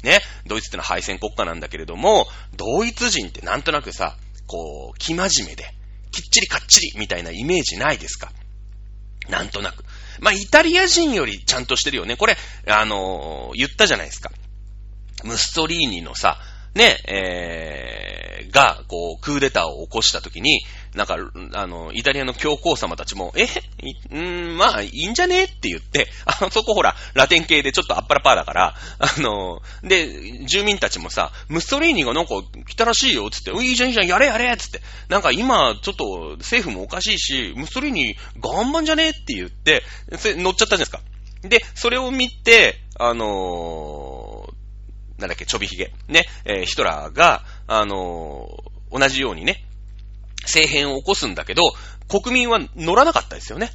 [0.03, 5.73] ね、ドイツってのは敗戦国家なんだけれども、ドイツ人ってなんとなくさ、こう、生真面目で、
[6.11, 8.31] きっちりかっちりみたいなイメージないですか
[9.29, 9.83] なんとなく。
[10.19, 12.17] まあ、イタリア人よりちゃんとしてるよね。
[12.17, 14.31] これ、あのー、言ったじゃないですか。
[15.23, 16.37] ムストリーニのさ、
[16.75, 20.61] ね、えー、が、こう、クーデターを起こしたときに、
[20.93, 21.17] なんか、
[21.53, 23.45] あの、イタリアの教皇様たちも、え、
[24.15, 25.45] んまあ、いいんじゃね？
[25.45, 32.35] って言って、あそこほら、ラテン系でちょっとアッパラパーだから、あの、で、住民たちもさ、ムストリーニがなんか
[32.67, 39.09] 来たらしいよ、つって、いいじゃんいいじゃん、やれやれつって、なんか今、ちょっと政府もおかしいし、ムストリーニ頑張んじゃね？
[39.09, 41.01] って言って、乗っちゃったじゃないですか。
[41.41, 44.08] で、それを見て、あのー、
[45.19, 45.91] なんだっけ、ちょびひげ。
[46.07, 49.65] ね、えー、ヒトラーが、あのー、同じようにね、
[50.43, 51.61] 政変を起こすんだけど、
[52.07, 53.71] 国民は乗らなかったですよね。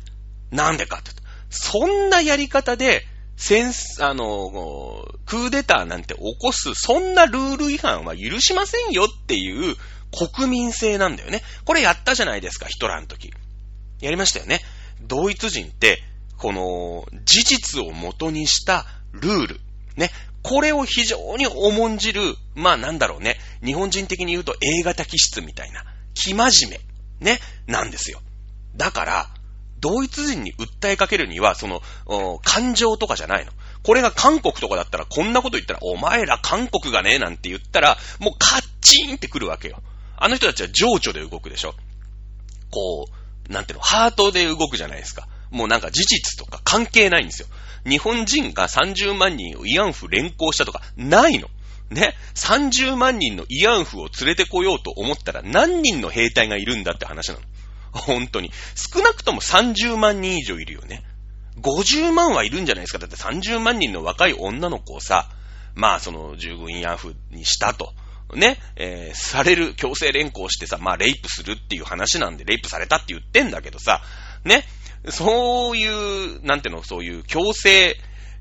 [0.51, 1.11] なんでかって。
[1.51, 9.77] そんなやり方で、戦、あの、クーデターなんて起こす、そんなルール違反は許しませんよっていう
[10.11, 11.43] 国民性なんだよね。
[11.65, 13.33] これやったじゃないですか、ヒトラーの時。
[14.01, 14.61] やりましたよね。
[15.03, 16.03] ドイツ人って、
[16.39, 19.61] この、事実を元にしたルール。
[19.97, 20.11] ね。
[20.45, 23.39] これを非常に重んじる、まあなんだろうね。
[23.65, 26.81] 日本人的に言うと映画的質みたいな、気真面
[27.19, 28.21] 目、ね、なんですよ。
[28.77, 29.31] だから、
[29.81, 31.81] 同一人に訴えかけるには、その、
[32.45, 33.53] 感情とかじゃないの。
[33.83, 39.83] これが韓国とかだったら、こんなこと言ったら、お前ら韓国がね、なんて言ったら、もうカッチーンってくるわけよ。
[40.17, 41.75] あの人たちは情緒で動くでしょ。
[42.71, 43.07] こ
[43.49, 45.27] う、なんていうの、ハートで動くじゃないですか。
[45.51, 47.49] もうなんか事実とか関係ないんですよ。
[47.87, 51.49] 日本人が30万人を慰安婦連行したとか、ないの。
[51.91, 52.15] ね。
[52.35, 57.41] 30万人の慰安婦を連れてこようと思ったら何人の兵隊がいるんだって話なの。
[57.93, 58.51] 本当に。
[58.75, 61.03] 少なくとも30万人以上いるよね。
[61.61, 62.99] 50万はいるんじゃないですか。
[62.99, 65.29] だって30万人の若い女の子をさ、
[65.75, 67.93] まあその従軍慰安婦にしたと。
[68.35, 74.01] ね、えー、される、強制連行してさ、まあレイプするっていう話なんで、レイプされたって言ってんだけどさ、
[74.45, 74.65] ね、
[75.11, 77.97] そういう、なんていうの、そういう強制、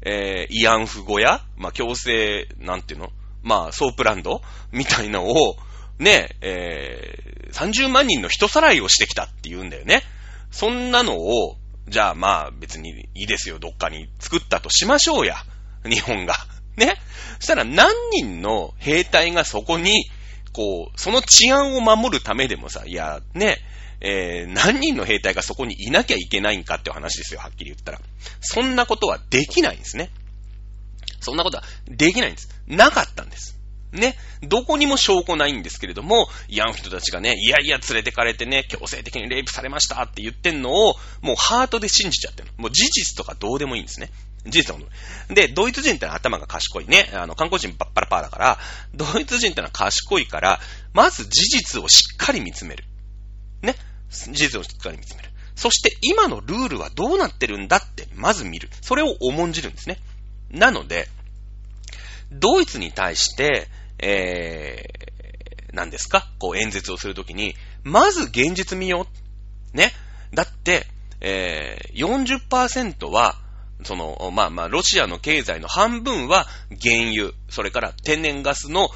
[0.05, 1.41] えー、慰安婦小屋？
[1.57, 3.09] まあ、強制、なんていうの？
[3.41, 5.55] まあ、ソープランドみたいなのを、
[5.99, 10.01] ね、えー、30万人の人さらいをしてきたって言うんだよね。
[10.51, 11.57] そんなのを、
[11.89, 15.35] じゃあまあ別にいいですよ、どっかに作ったとしましょうや。
[15.85, 16.35] 日本が。
[16.77, 16.95] ね？
[17.39, 20.05] そしたら何人の兵隊がそこに、
[20.53, 23.57] こう、その治安を守るためでもさ、いや、ね、
[24.01, 27.99] えー、何人の兵隊がそこにいなきゃいけないんかっていう話ですよ、はっきり言ったら。
[28.41, 30.09] そんなことはできないんですね。
[31.19, 32.49] そんなことはできないんです。
[32.67, 33.57] なかったんです。
[33.93, 34.17] ね。
[34.41, 44.09] どこにも証拠ないんですけれども、ヤン人たちがね、いやいや連れてかれてね、強制的にレイプされましたって言ってんのを、もうハートで信じちゃってるもう事実とかどうでもいいんですね。
[44.45, 44.79] 事実は
[45.29, 47.09] で、ドイツ人ってのは頭が賢いね。
[47.13, 48.59] あの、観光人バッパラパーだから、
[48.93, 50.59] ドイツ人ってのは賢いから、
[50.91, 52.83] まず事実をしっかり見つめる。
[54.13, 55.29] 事実をしっかり見つめる。
[55.55, 58.69] そして今のルールはどうなってるんだってまず見る。
[58.81, 59.97] それを重んじるんですね。
[60.49, 61.07] なので、
[62.31, 63.67] ドイツに対して、
[63.99, 66.27] えー、何ですか？
[66.39, 69.07] こう演説をするときに、まず現実見よ
[69.73, 69.77] う。
[69.77, 69.91] ね？
[70.33, 70.87] だって、
[71.21, 73.35] えー、40%は、
[73.83, 76.47] その、まあまあ、ロシアの経済の半分は
[76.81, 78.89] 原油、それから天然ガスの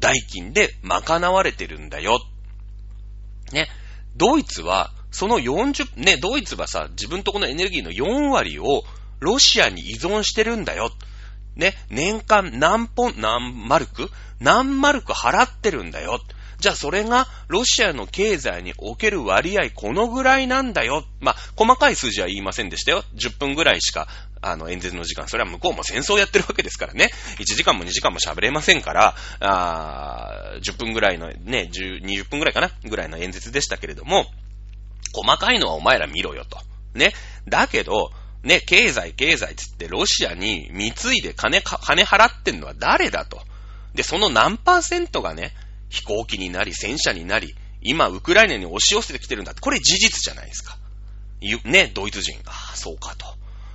[0.00, 2.18] 代金で賄われてるんだよ。
[3.52, 3.68] ね？
[4.16, 8.84] ドイツは、その40、ね、ドイツはさ、自分とこのエネルギーの4割を
[9.20, 10.90] ロシアに依存してるんだよ。
[11.56, 14.10] ね、年間何本、何マルク？
[14.40, 16.20] 何マルク払ってるんだよ。
[16.64, 21.04] じゃあそれがロシアの経済における割合このぐらいなんだよ。
[21.20, 23.04] まあ、細かい数字は言いませんでしたよ。
[23.16, 24.08] 10分ぐらいしか、
[24.40, 25.28] あの、演説の時間。
[25.28, 27.10] それは向こうも戦争やってるわけですからね。
[27.38, 32.70] 1時間も2時間も喋れませんから、あ10分ぐらいのね、20分ぐらいかな？
[32.82, 34.24] ぐらいの演説でしたけれども、
[35.12, 36.58] 細かいのはお前ら見ろよと。
[36.94, 37.12] ね。
[37.46, 38.10] だけど、
[38.42, 43.42] ね、経済、経済つってロシアに貢いで金、金払ってんのは誰だと。
[43.94, 45.52] で、その何パーセントがね、
[45.88, 49.60] 飛行機になり、戦車になり、今、ウクライナに押し寄せてきてるんだって。
[49.60, 50.78] これ事実じゃないですか。
[51.64, 52.38] ね、ドイツ人。
[52.46, 53.26] ああ、そうかと。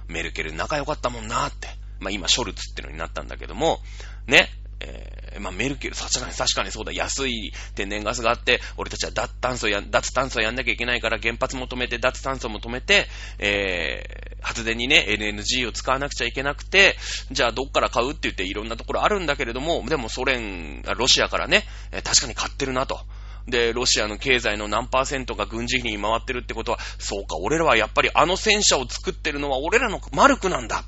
[0.08, 1.68] メルケル仲良かったもんなって。
[2.00, 3.80] まあ今、ショルツってのになったんだけども、
[4.26, 4.50] ね、
[4.82, 13.08] えー、まあ、メルケル、確かに、確かにそうだ、安い天然ガスがあって、俺たちは脱炭素や、脱炭素やんなきゃいけないから原発も止めて、脱炭素も止めて、
[13.40, 16.96] えー、発電にね、LNG を使わなくちゃいけなくて、
[17.32, 21.66] じゃあどっから買うって言っていろんなところあるんだけれども、でもソ連、ロシアからね、
[22.04, 23.00] 確かに買ってるなと。
[23.48, 30.86] で、ロシアの経済の何パーセントが軍事費に回ってるってことは、そうか、俺らはやっぱりあの戦車を作ってるのは俺らのマルクなんだ。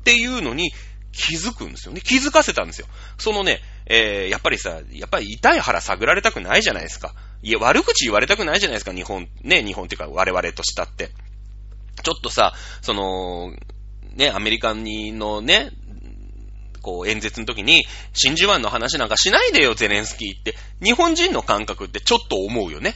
[0.00, 0.72] っていうのに、
[1.12, 2.00] 気づくんですよね。
[2.00, 2.86] 気づかせたんですよ。
[3.18, 7.14] そのね、えー、やっぱりさ、やっぱり痛い腹探られたくないじゃないですか。
[7.42, 11.10] いや、悪口言われたくないじゃないですか、日本、ね、日本っていうか我々としたって。
[12.02, 13.52] ちょっとさ、その、
[14.14, 15.70] ね、アメリカにのね、
[16.82, 20.56] こう演説の時に、真珠湾の話なんかしないでよ、ゼレンスキーって。
[20.82, 22.94] 日本人の感覚ってちょっと思うよね。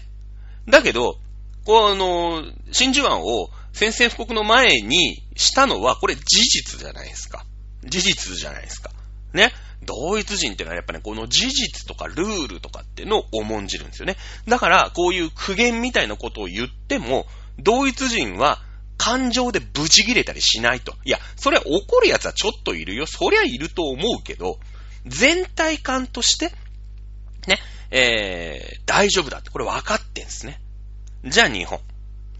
[0.69, 1.19] だけど、
[1.65, 7.45] こうあの、真珠湾を宣戦布告の前にしたのは、これ事実じゃないですか。
[7.87, 8.91] 事実じゃないですか。
[9.33, 9.53] ね。
[9.83, 14.17] 同一人ってのはやっぱね、この事実とかルールとかっていうのを重んじるんですよね。
[14.49, 17.27] だから、こういう苦言みたいなことを言っても、
[17.59, 18.61] 同一人は
[18.97, 20.95] 感情でブチ切れたりしないと。
[21.05, 23.07] いや、それ怒る奴はちょっといるよ。
[23.07, 24.59] そりゃいると思うけど、
[25.07, 26.51] 全体感として、
[27.47, 27.59] ね、
[27.91, 30.61] えー、大丈夫だって、これ分かってんですね。
[31.25, 31.81] じゃあ日本。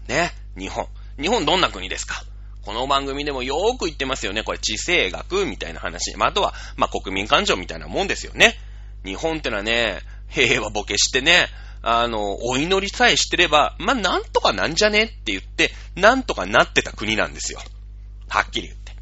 [0.07, 0.87] ね、日本。
[1.21, 2.23] 日本どんな国ですか？
[2.65, 4.43] この番組でもよーく言ってますよね。
[4.43, 6.17] これ地政学みたいな話。
[6.17, 8.55] まあ、あとは、まあ、国民感情みたいなもんですよね。
[9.05, 9.99] 日本ってのはね、
[10.29, 11.47] 平和ボケしてね、
[11.83, 17.59] あの、お祈りさえしてれば、まあ、なんとかなんじゃねって言って、なんとかなってた国なんですよ。
[18.27, 18.95] はっきり言って。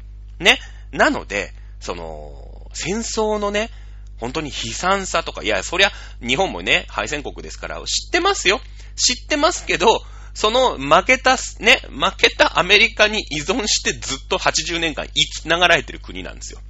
[0.44, 0.60] ね。
[0.92, 3.70] なので、その、戦争のね、
[4.18, 8.60] 本当に悲惨さとか、いや、そりゃ、日本もね、敗戦国ですから、知ってますよ。
[8.94, 10.02] 知ってますけど、
[10.34, 16.60] その負けた、ね、負けたアメリカに依存してずっと80年間生きながらえてる国なんですよ。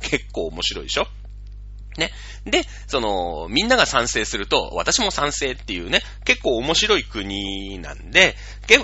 [0.00, 1.06] 結構面白いでしょ？
[1.98, 2.12] ね。
[2.44, 8.36] で、その、みんなが賛成すると、私も賛成っていうね、結構面白い国なんで、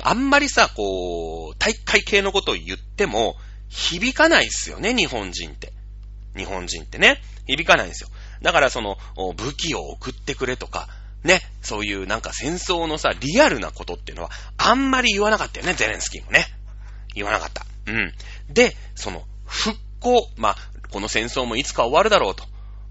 [0.02, 3.36] あんまりさ、こう、大会系のことを言っても、
[3.68, 5.72] 響かないっすよね、日本人って。
[6.36, 7.22] 日本人ってね。
[7.46, 8.08] 響かないんですよ。
[8.42, 8.98] だからその、
[9.36, 10.88] 武器を送ってくれとか、
[11.26, 16.46] ね、そういうなんか戦争のさ、リアルなことっていうのは、あんまり言わなかったよね、ゼレンスキーもね。
[17.14, 17.66] 言わなかった。
[17.86, 18.12] うん。
[18.48, 20.56] で、その、復興、まあ、
[20.90, 22.44] この戦争もいつか終わるだろうと。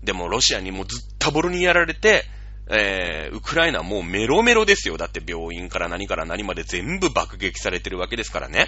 [0.03, 2.25] でも、ロシアにもずっとボロにやられて、
[2.69, 4.97] えー、ウクライナもうメロメロですよ。
[4.97, 8.67] だって病院から何から何まで全部爆撃されてるわけですからね。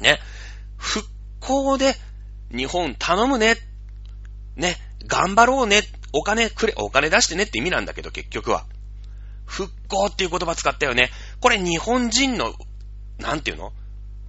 [0.00, 0.18] ね。
[0.76, 1.06] 復
[1.40, 1.94] 興で、
[2.54, 3.56] 日本頼むね。
[4.56, 4.76] ね。
[5.06, 5.82] 頑張ろうね。
[6.12, 8.64] お金くれ、お金出してねって意味なんだけど、結局は。
[9.44, 11.10] 復興っていう言葉使ったよね。
[11.40, 12.54] これ日本人の
[13.18, 13.72] なんていうの？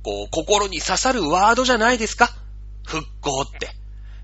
[0.03, 2.29] こう、心に刺さるワードじゃないですか？
[2.85, 3.69] 復興って。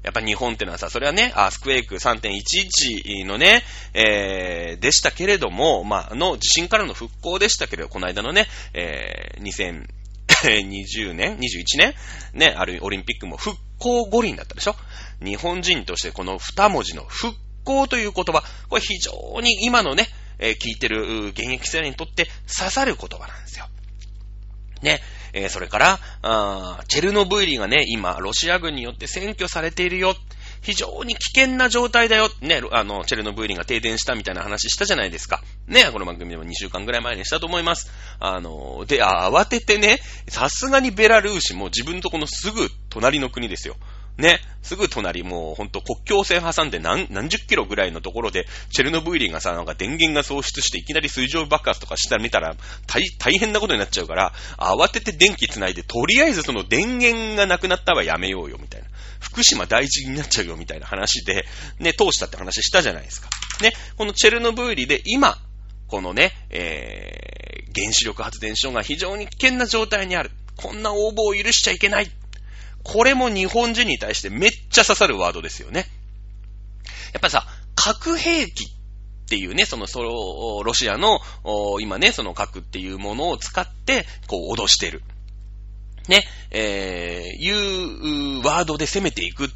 [0.03, 9.85] やっぱ日本ってのはさ、それはね、アースクエイク3.11のね、えー、でしたけれども、まあ、の地震からの復興でしたけれど、この間のね、えー、
[10.27, 11.93] 2020年 ?21 年
[12.33, 14.75] ね、あるオリンピックも復興五輪だったでしょ？
[15.21, 17.35] 日本人としてこの二文字の復
[17.69, 20.07] 興という言葉、これ非常に今のね、
[20.39, 23.67] えー、聞いてる現役世代にとって刺さる言葉なんですよ。
[24.81, 25.01] ね、
[25.33, 30.15] えー、それから、あチェルノブイリがね、今、ロシア軍によって占拠されているよ。
[30.61, 32.29] 非常に危険な状態だよ。
[32.41, 35.41] ね、あの、チェルノブイリが停電したみたいな話したじゃないですか。
[35.67, 37.91] ね、この番組でも2週間ぐらい前にしたと思います。
[38.19, 43.75] あの、で、慌ててね、さすがにベラルーシも自分とこのすぐ隣の国ですよ。
[44.19, 52.55] ね、すぐ隣、もうほんと国境線挟んで何、何十キロぐらいのところで、チェルノブイリがさ、なんか電源が喪失していきなり水上爆発とかしたら見たら、
[52.85, 58.87] 大、大変なことになっちゃうから、慌てて電気繋いで、とりあえずその電源がなくなったらやめようよ、みたいな。
[59.21, 61.45] 福島第一になっちゃうよ、みたいな話で、
[61.79, 63.29] ね、通したって話したじゃないですか。
[63.61, 65.37] ね、このチェルノブイリで今、
[65.87, 70.31] このね、えー、原子力発電所が非常に危険な状態にある。
[70.57, 72.11] こんな応募を許しちゃいけない。
[72.83, 75.85] これも日本人に対してめっちゃ刺さるワードですよね。
[77.13, 81.19] やっぱさ、核兵器っていうね、その、その、ロシアの、
[81.81, 85.03] 今ね、その核っていうものを使って、こう、脅してる。
[86.07, 89.49] ね、えー、いうワードで攻めていくっ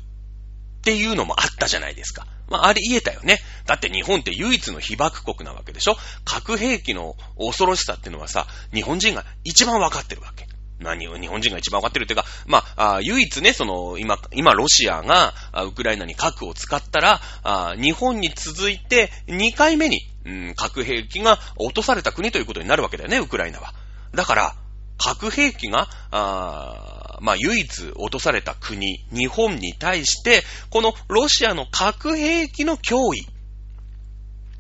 [0.84, 2.28] ていうのもあったじゃないですか。
[2.50, 3.40] まあ、あれ言えたよね。
[3.66, 5.96] だって日本って唯一の被爆国なわけでしょ
[6.26, 10.48] 核兵器の恐ろしさっていうのはさ、日本人が一番わかってるわけ。
[10.84, 15.34] 何を日本人が一番わかってるっていうか、まあ、あ唯一ね、その、今、今、ロシアが、
[15.66, 23.74] ウクライナに核を使ったら、あ日本に続いて2回目に、うん、核兵器が落とされた国ということになるわけだよね、ウクライナは。
[24.14, 24.56] だから、
[24.98, 33.26] 核兵器が、あまあ、唯一落とされた国、日本に対して、このロシアの核兵器の脅威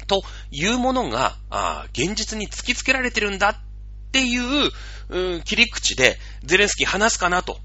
[0.07, 3.59] というものが、あ現実に突きつけられてるんだ
[4.13, 4.71] っていう、
[5.09, 7.57] うん、切り口でゼレンスキー話すかなと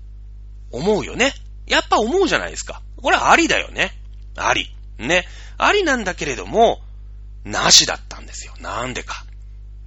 [0.70, 1.34] 思うよね。
[1.66, 2.80] やっぱ思うじゃないですか。
[2.96, 3.92] これはありだよね。
[4.34, 4.74] あり。
[4.96, 5.26] ね。
[5.58, 6.80] ありなんだけれども、
[7.44, 8.54] なしだったんですよ。
[8.60, 9.26] なんでか。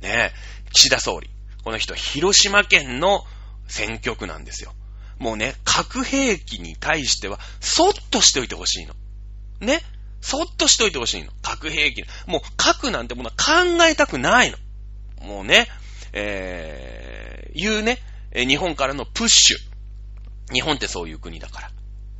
[0.01, 0.33] ね。
[0.71, 1.31] 岸田総理。
[1.63, 3.23] この人、広島県の
[3.67, 4.75] 選挙区なんですよ。
[5.17, 8.93] もうね、核兵器に対しては、そっとしておいてほしいの。
[9.59, 9.81] ね。
[10.21, 11.31] そっとしておいてほしいの。
[11.41, 12.03] 核兵器。
[12.27, 14.57] もう核なんてものは考えたくないの。
[15.25, 15.67] もうね、
[16.13, 17.99] えー、いうね、
[18.33, 20.53] 日本からのプッシュ。
[20.53, 21.71] 日本ってそういう国だから。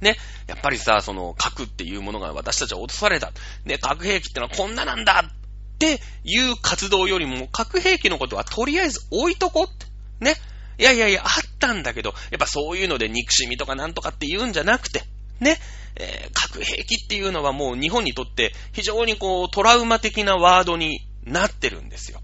[0.01, 0.17] ね。
[0.47, 3.31] やっぱりさ、その核っていうものが私たちは落とされた。
[3.65, 9.85] ね、核兵器ってのはこんななんだっていう活動よりも、核兵器のことはとりあえず置いとこうって。
[10.19, 10.35] ね。
[10.77, 11.29] いやいやいや、あっ
[11.59, 15.03] たんだけど、やっぱそういうので憎しみとかなんとかって言うんじゃなくて、
[15.39, 15.57] ね。
[15.95, 22.21] えー、核兵器っていうのはもう日本にとって非常にこうトラウマ的なワードになってるんですよ。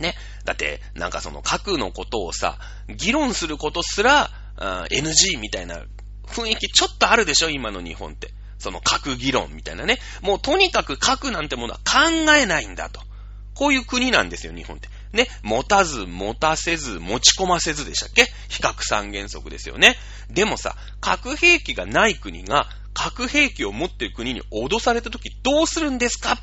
[0.00, 0.14] ね。
[0.44, 5.84] だって、なんかその核のことをさ、議論することすら、NG みたいな
[6.26, 8.30] 雰囲気ちょっとあるでしょ今の日本って。
[8.58, 9.98] その核議論みたいなね。
[10.22, 13.00] もうとにかく核なんてものは考えないんだと。
[13.54, 14.88] こういう国なんですよ、日本って。
[15.12, 15.28] ね。
[15.42, 18.24] 持たず、持たせず、持ち込ませずでしたっけ？
[18.48, 19.96] 比較三原則ですよね。
[20.30, 26.38] でもさ、核兵器がない国が、核兵器を持っている国に脅された時どうするんですか？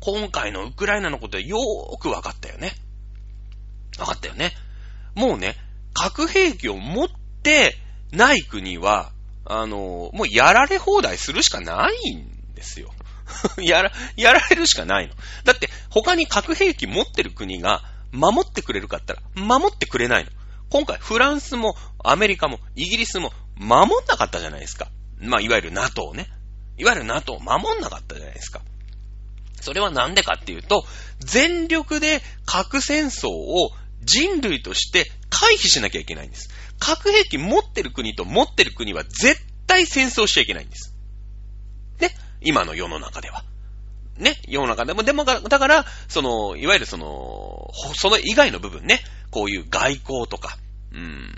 [0.00, 2.72] 今回のウクライナのことでよーくわかったよね。
[3.98, 4.52] わかったよね。
[5.14, 5.56] もうね、
[5.94, 7.08] 核兵器を持っ
[7.42, 7.76] て
[8.12, 9.12] ない国は、
[9.44, 12.92] あの、もうやられ放題するしかないんですよ。
[13.58, 15.14] やら、やられるしかないの。
[15.44, 17.82] だって、他に核兵器持ってる国が
[18.12, 20.30] 守ってくれるかったら、守ってくれないの。
[20.70, 24.88] 今回、フランスもアメリカもイギリスも守んなかったじゃないですか。
[25.18, 26.28] まあ、いわゆる NATO ね。
[26.76, 28.60] いわゆる NATO を守んなかったじゃないですか。
[29.60, 30.84] それはなんでかっていうと、
[31.18, 33.70] 全力で核戦争を
[34.02, 36.50] 人類として回避しなきゃいけないんです。
[36.78, 39.36] 核兵器持ってる国と持ってる国は絶
[39.66, 40.94] 対戦争しちゃいけないんです。
[42.00, 42.10] ね？
[42.40, 43.44] 今の世の中では。
[44.16, 44.36] ね？
[44.46, 50.56] 世の中でも、でも、だから、その、いわゆるその、その以外の部分ね、こういう外交とか、
[50.92, 51.32] うん、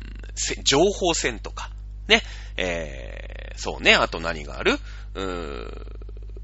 [0.65, 1.71] 情報戦とか、
[2.09, 2.23] ね、
[2.57, 4.79] えー、そうね、あと何がある？
[5.15, 5.87] うーん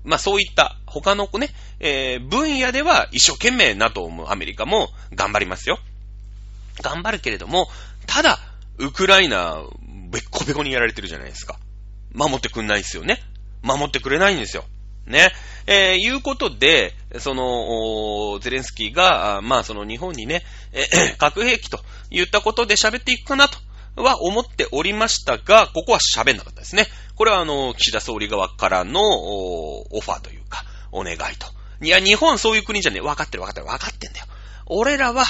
[0.05, 1.49] まあそういった他のね、
[1.81, 5.81] えー、分野では一生懸命 NATO もアメリカも頑張りますよ。
[6.83, 7.69] 頑張るけれども、
[8.07, 8.39] ただ、
[8.79, 9.63] ウクライナ、
[10.11, 11.59] べっこべこにやられてるじゃないですか。
[12.13, 13.23] 守ってくんないですよね。
[13.63, 14.65] 守ってくれないんですよ。
[15.07, 15.33] ね。
[15.67, 20.87] えー、いうことで、その、ゼレンスキーが、まあその日本にね、え
[21.19, 23.59] 核兵器と言ったことで喋っていくかなと
[24.03, 26.87] は思っておりましたが、ここは喋んなかったですね。
[27.15, 31.47] これはあの、岸田総理側からのオファーというか、お願いと。
[31.83, 33.01] いや、日本そういう国じゃねえ。
[33.01, 34.27] 分かってる分かってる分かってんだよ。
[34.67, 35.25] 俺らは、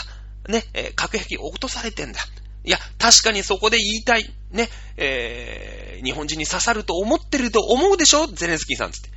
[0.49, 2.21] ね、えー、核兵器落とされてんだ。
[2.65, 4.33] いや、確かにそこで言いたい。
[4.51, 8.27] ね、えー、日本人に刺さると思ってると思うでしょ？
[8.27, 9.11] ゼレンスキーさんつって。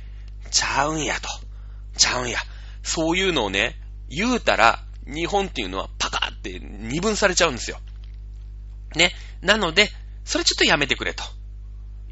[0.50, 1.28] ちゃうんやと。
[1.96, 2.38] ちゃうんや。
[2.82, 3.76] そういうのをね、
[4.08, 7.78] 言うたら、日本っていうのはパカーって二分されちゃうんですよ。
[8.94, 9.12] ね。
[9.42, 9.88] なので、
[10.24, 11.24] それちょっとやめてくれと。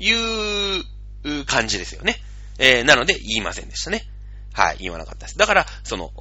[0.00, 2.16] いう感じですよね。
[2.58, 4.04] えー、なので言いませんでしたね。
[4.52, 5.38] はい、言わなかったです。
[5.38, 6.12] だから、その、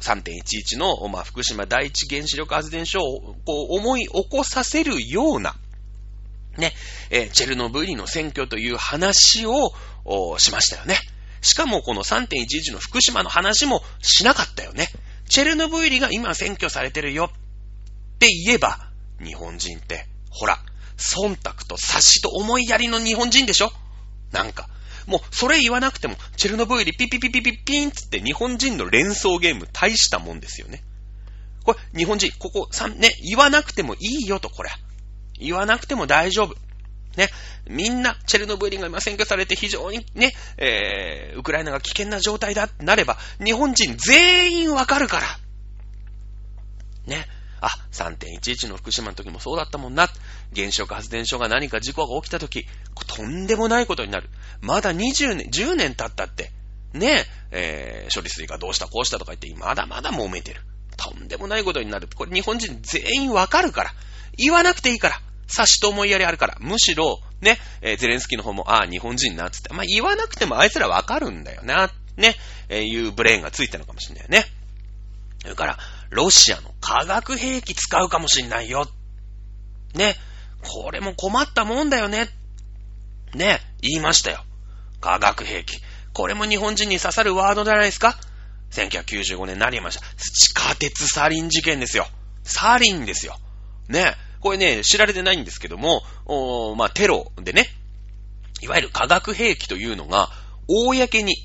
[0.00, 5.56] 3.11の、まあ、福島第一原子力発電所を、こう、思い起こさせるような、
[6.56, 6.72] ね、
[7.10, 9.72] えー、チェルノブイリの選挙という話を、
[10.38, 10.98] しましたよね。
[11.42, 14.88] しかもこの3.11の福島の話もしなかったよね。
[15.28, 18.90] チェルノブイリが今選挙されてるよって言えば、
[19.22, 20.58] 日本人って、ほら、
[20.96, 23.72] 忖度と察しと思いやりの日本人でしょ？
[24.32, 24.68] なんか。
[25.06, 30.82] もう、それ言わなくても、チェルノブイリピピピピピピンつって日本人の連想ゲーム大したもんですよね。
[31.64, 34.70] これ、日本人、ここ3、ね、言わなくてもいいよと、これ。
[35.38, 36.54] 言わなくても大丈夫。
[37.16, 37.30] ね、
[37.68, 45.38] みんな、チェルノブイリが今占拠されて非常にね、えー、ウクライナが危険な状態だってなれば、日本人全員わかるから。
[47.06, 47.26] ね。
[47.60, 50.08] あ、3.11の福島の時もそうだったもんな。
[50.54, 52.66] 原子力発電所が何か事故が起きた時、
[53.06, 54.28] とんでもないことになる。
[54.60, 56.52] まだ20年、10年経ったって、
[56.92, 60.62] ねえ、ー、処理水がどうしたこうしたとか言って、まだまだ揉めてる。
[60.96, 62.08] とんでもないことになる。
[62.14, 63.90] これ日本人全員わかるから。
[64.36, 65.20] 言わなくていいから。
[65.46, 66.56] 差しと思いやりあるから。
[66.60, 69.72] むしろ、ね、えー、ゼレンスキーの方も、ああ、日本人な、つって。
[69.72, 71.92] まあ、言わなくてもあいつらわかるんだよな。
[72.16, 72.34] ね、
[72.68, 74.46] えー、いうブレーンがついたのかもしれないよね。
[75.42, 75.78] それから、
[76.10, 78.88] ロシアの化学兵器使うかもしんないよ。
[79.94, 80.16] ね。
[80.82, 82.28] これも困ったもんだよね。
[83.34, 83.60] ね。
[83.80, 84.44] 言いましたよ。
[85.00, 85.80] 化学兵器。
[86.12, 88.18] これも日本人に刺さるワードじゃないですか
[88.72, 90.04] ?1995 年になりました。
[90.18, 92.06] 地下鉄サリン事件ですよ。
[92.44, 93.38] サリンですよ。
[93.88, 94.16] ね。
[94.40, 97.68] これね、知られてないんですけども、おまあ、テロでね、
[98.60, 100.28] いわゆる化学兵器というのが、
[100.68, 101.36] 公に、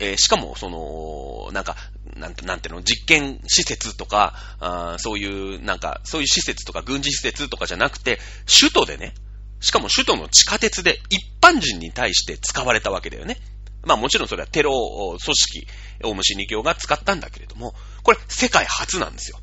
[0.00, 1.76] えー、しかも、その、なんか、
[2.16, 9.14] なんて、なんていうの、実験施設とか、あそういう、なんか、そういう施設とか軍事施設とかじゃなくて、首都でね、
[9.60, 13.36] しかも首都の地下鉄で一般人に対して使われたわけだよね。
[13.82, 15.66] まあもちろんそれはテロ組織、
[16.04, 19.38] オウム真理教が使ったんだけれども、これ世界初なんですよ。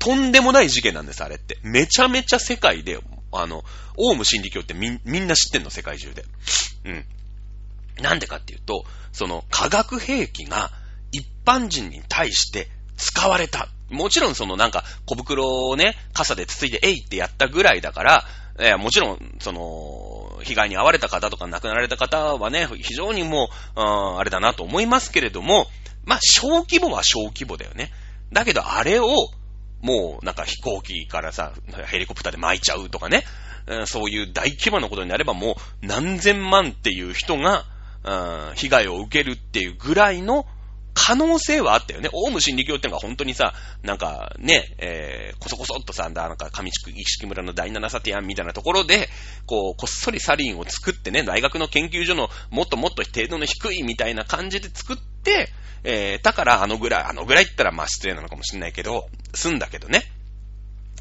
[0.00, 1.58] とんでもない事件なんです、あれって。
[1.62, 2.98] めちゃめちゃ世界で、
[3.32, 3.64] あの、
[3.96, 6.24] オウム真理教ってみ、みんな知ってんの、世界中で。
[6.84, 7.06] うん。
[8.00, 10.70] なんでかっていうと、その化学兵器が
[11.12, 13.68] 一般人に対して使われた。
[13.90, 18.24] もちろんそのなんか小袋をね、傘でつついてえいってやったぐらいだから、
[18.58, 25.66] えー、もちろん、その、被害に遭われた方とか亡くなられた方はね、非常にもう、ああれだなと思いますけれども、
[26.04, 27.90] まあ、小規模は小規模だよね。
[28.32, 29.06] だけど、あれを、
[29.80, 31.52] もう、なんか飛行機からさ、
[31.86, 33.24] ヘリコプターで巻いちゃうとかね、
[33.86, 37.64] そういう大規模なことになればもう何千万っていう人が、
[38.54, 40.46] 被害を受けるっていうぐらいの
[40.94, 42.08] 可能性はあったよね。
[42.12, 43.52] オウム真理教ってのが本当にさ、
[43.82, 49.08] なんかね、えー、こそこそっとさ、なんか上地式村の第七サティアンみたいなところで、
[49.44, 55.48] こう、こっそりサリンを作ってね、大学の研究所のもっともっと程度の低いみたいな感じで作って、
[55.82, 60.02] えー、だからあのぐらい、あのぐらいって言ったらまあ失礼なのかもしれないけど、済んだけどね。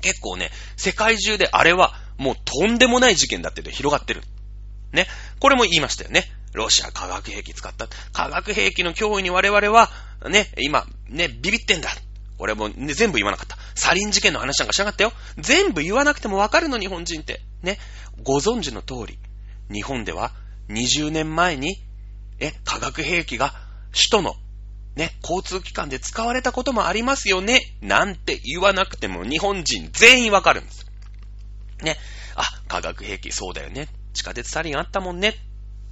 [0.01, 4.21] 結構ね、世界中であれはもうとんでもない事件だって広がってる。
[4.91, 5.07] ね。
[5.39, 6.25] これも言いましたよね。
[6.53, 7.87] ロシア化学兵器使った。
[8.11, 9.89] 化学兵器の脅威に我々は、
[10.29, 11.89] ね、今、ね、ビビってんだ。
[12.37, 13.57] 俺も、ね、全部言わなかった。
[13.75, 15.13] サリン事件の話なんかしなかったよ。
[15.37, 17.41] 全部言わなくてもわかるの、日本人って。
[17.61, 17.79] ね。
[18.23, 19.19] ご存知の通り、
[19.71, 20.31] 日本では
[20.69, 21.81] 20年前に、
[22.39, 23.53] え、化学兵器が
[23.91, 24.35] 首都の、
[24.95, 27.61] ね、交通機関で使われたこともありますよね。
[27.81, 30.85] なんて言わなくても日本人全員わかるんです。
[31.81, 31.97] ね。
[32.35, 33.87] あ、化学兵器そうだよね。
[34.13, 35.35] 地下鉄サリンあったもんね。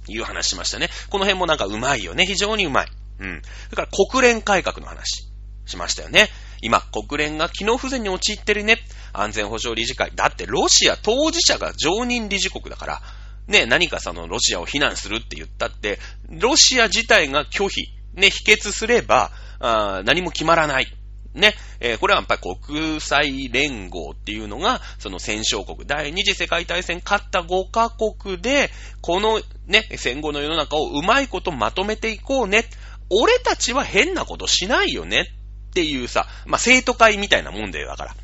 [0.08, 0.88] いう話しましたね。
[1.10, 2.26] この辺もなんかうまいよね。
[2.26, 2.86] 非常にうまい。
[3.20, 3.42] うん。
[3.70, 5.28] それから国連改革の話
[5.66, 6.28] しましたよね。
[6.60, 8.78] 今、国連が機能不全に陥ってるね。
[9.12, 10.12] 安全保障理事会。
[10.14, 13.02] だってロシア当事者が常任理事国だから、
[13.48, 15.98] ね、何かそのロシアを非難するって言ったって、
[16.28, 17.82] ロシア自体が拒否、
[18.14, 19.30] ね、否決すれば、
[19.60, 20.86] あ何も決まらない。
[21.34, 28.70] ね、えー、これはやっぱり国際連合っていうのが、その戦勝国、第二次世界大戦勝った5カ国で、
[29.00, 32.66] このね、戦後の世の中をうまいことまとめていこうね。
[33.10, 35.28] 俺たちは変なことしないよね
[35.70, 38.14] っていうさ、まあ、生徒会みたいなもんだよ、だから。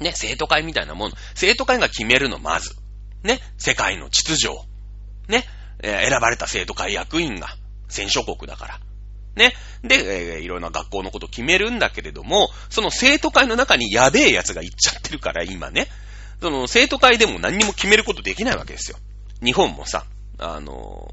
[0.00, 1.12] ね、生徒会みたいなもん。
[1.34, 2.74] 生徒会が決めるの、まず。
[3.22, 4.64] ね、世界の秩序を。
[5.28, 5.44] ね、
[5.82, 7.56] えー、選ばれた生徒会役員が、
[7.88, 8.80] 戦勝国だから。
[9.36, 9.54] ね。
[9.82, 15.88] で、えー、いろんな学校のこと決めるんだけれども、その生徒会の中にやべえ奴がいっちゃってるから、今ね。
[16.40, 18.98] その生徒会でも何にも決めることできないわけですよ。
[19.42, 20.04] 日本もさ、
[20.38, 21.08] あの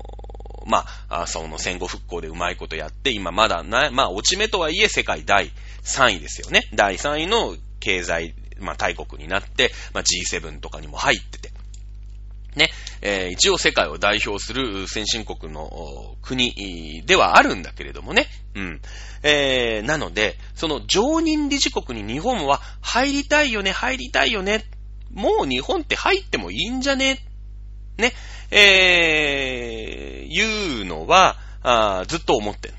[0.65, 5.51] ー、まあ、その戦後復興でうまいことやって、今まだな、まあ、落ち目とはいえ世界第
[5.84, 6.67] 3位ですよね。
[6.74, 11.49] 第3位の経済、まあ、大国になって、まあ、G7 とかにも入ってて。
[12.56, 12.70] ね、
[13.02, 18.28] えー、一応世界を代表する先進国の国ではあるんだけれどもね。
[18.56, 18.82] うん。
[19.24, 24.66] えー、なので、その常任理事国に日本は入りたいよね、入りたいよね。
[25.12, 27.26] もう日本って入ってもいいんじゃね？
[27.97, 28.14] ね、
[28.52, 32.78] えー、いうのは、あずっと思ってんの。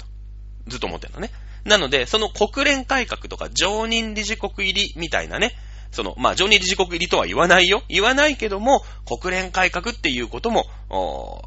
[0.68, 1.31] ずっと思ってんのね。
[1.64, 5.53] なので、その国連改革とか常任理事国入りみたいなね、
[5.93, 7.82] その、まあ、常任理事国入りとは言わないよ。
[7.88, 10.66] 言わないけども、国連改革っていうことも、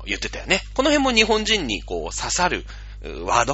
[0.06, 0.62] 言ってたよね。
[0.74, 2.66] この辺も日本人にこう刺さる
[3.26, 3.54] ワード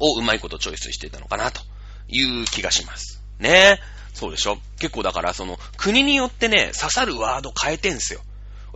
[0.00, 1.60] をうまいことチョイスしてたのかなと
[2.08, 3.22] いう気がします。
[3.38, 8.20] ねえそうでしょ結構だからその国によってね、刺さるワード変えてんすよ。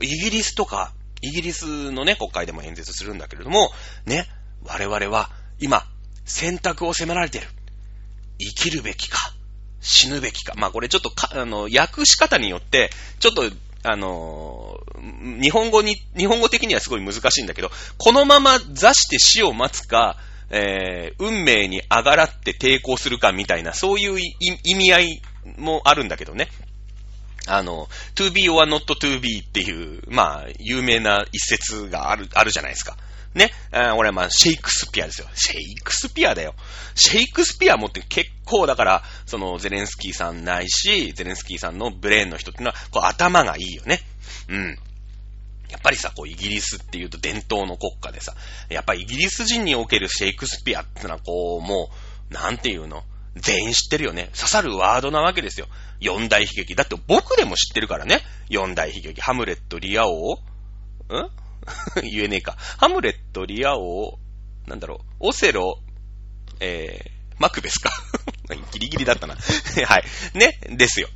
[0.01, 3.71] イギリスとか、イギリスのね、国会でも演説するんだけれども、
[4.07, 4.27] ね、
[4.65, 5.85] 我々は今、
[6.25, 7.47] 選択を迫られてる。
[8.39, 9.33] 生きるべきか、
[9.81, 10.55] 死ぬべきか。
[10.57, 13.51] まあこれちょっと、あの、訳し方によって、ちょっと、
[13.89, 14.81] あの
[15.41, 20.17] 日本語に、日本語的にはすごい難しいんだけど、このまま座して死を待つか、
[20.51, 25.23] えー、運命に上がらって抵抗するかみたいな、そういう意味合い
[25.57, 26.49] もあるんだけどね。
[27.47, 32.97] あの、to be or not to be っていう、まあ、有名な一節がある、あるじゃないですか。
[33.37, 33.53] ね。
[33.97, 35.29] 俺はまあ、シェイクスピアですよ。
[35.35, 36.55] シェイクスピアだよ。
[36.95, 44.01] シェイクスピアもって結構だから、その、ゼレンスキーさんないし、ゼレンスキーさんのブレーンの人っていうのは、こう、頭がいいよね。
[44.49, 44.79] うん。
[45.69, 48.35] やっぱりさ、こう、イギリスっていうと伝統の国家でさ、
[48.69, 51.91] やっぱりイギリス人におけるシェイクスピアってのは、こう、も
[52.31, 53.05] う、なんていうの？
[53.37, 54.31] 全員知ってるよね。
[54.35, 55.69] 刺さるワードなわけですよ。
[56.01, 56.75] 四大悲劇。
[56.75, 58.23] だって僕でも知ってるからね。
[58.49, 59.21] 四大悲劇。
[59.21, 60.39] ハムレット、リア王ん？
[62.03, 62.57] 言えねえか。
[62.79, 64.19] ハムレット、リア王、
[64.67, 65.81] なんだろう、オセロ、
[66.61, 67.91] えー、マクベスか。
[68.73, 69.37] ギリギリだったな。
[69.87, 70.05] はい。
[70.35, 71.09] ね、ですよ。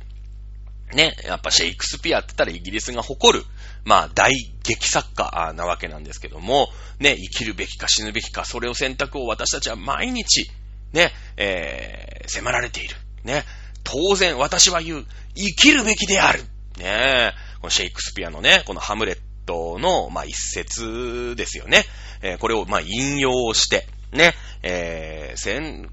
[0.93, 3.45] ね、やっぱシェイクスピアって言ったらイギリスが誇る、
[3.85, 4.31] まあ大
[4.63, 10.51] 劇作家なわけなんですけども、ね、生きるべきか死ぬべきか、それを選択を私たちは毎日、
[10.91, 12.97] ね、えー、迫られている。
[13.23, 13.45] ね、
[13.83, 16.43] 当然私は言う、生きるべきである。
[16.77, 19.21] ね、このシェイクスピアのね、このハムレット
[19.51, 21.83] トの、まあ、一節ですよね。
[22.21, 24.33] えー、これを、まあ、引用して、ね、
[24.63, 25.85] えー、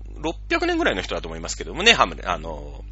[0.51, 2.85] 1600年ぐらいの人だと思いますけどもね、ハムレ、あの、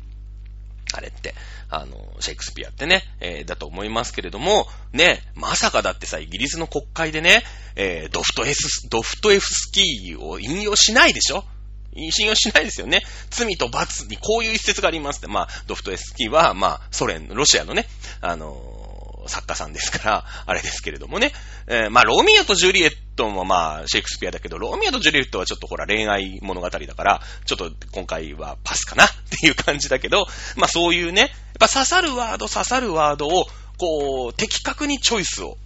[0.95, 1.35] あれって、
[1.69, 7.43] あの、シェイクスピアってね、えー、だと思いますけれども、ね、まさかだってさ、イギリスの国会でね、
[7.75, 11.45] えー、ドフトエス、ドフトエフスキーを引用しないでしょ？
[12.11, 13.03] 信用しないですよね。
[13.31, 15.29] 罪と罰にこういう一節がありますって。
[15.29, 17.87] まあ、ドフトエフスキーは、まあ、ソ連、ロシアのね、
[18.21, 18.76] あの
[19.29, 21.33] 作家さんですから、 あれですけれどもね。
[21.67, 29.09] えー、まあ、ロミオとジュリエットもまあ、シェイクスピアだけど、ロミオとジュリエットはちょっとほら、恋愛物語だから、ちょっと今回はパスかなっ
[29.41, 33.49] ていう感じだけど、 まあ、そういうね、やっぱ刺さるワード、刺さるワードを、
[33.79, 35.59] こう、的確にチョイスを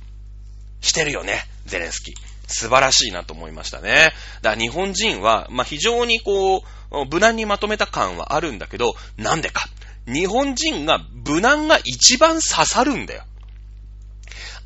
[0.81, 2.15] してるよね、ゼレンスキー。
[2.47, 4.13] 素晴らしいなと思いましたね。
[4.43, 6.63] だから日本人は、まあ、非常にこう、
[7.11, 9.69] 無難にまとめた感はあるんだけど、なんでか。
[10.07, 13.25] 日本人が無難が一番刺さるんだよ。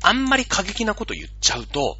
[0.07, 1.97] あんまり過激なこと言っちゃうと、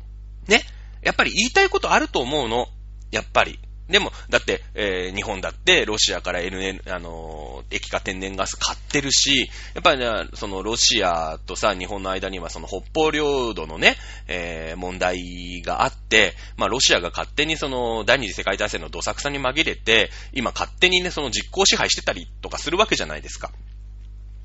[0.47, 0.61] ね、
[1.01, 2.67] やっぱり言いたいことあると思うの。
[3.11, 3.59] やっぱり。
[3.89, 13.95] でも、だって、えー、日本だってロシアから NN、あのー、液化天然ガス買ってるし、やっぱりね、そのロシアとさ、日本の間にはその北方領土のね、
[14.27, 23.51] えー、問題があって、まあロシアが勝手にその第二次世界大戦のどさくさに紛れて、今勝手にね、その実行支配してたりとかするわけじゃないですか。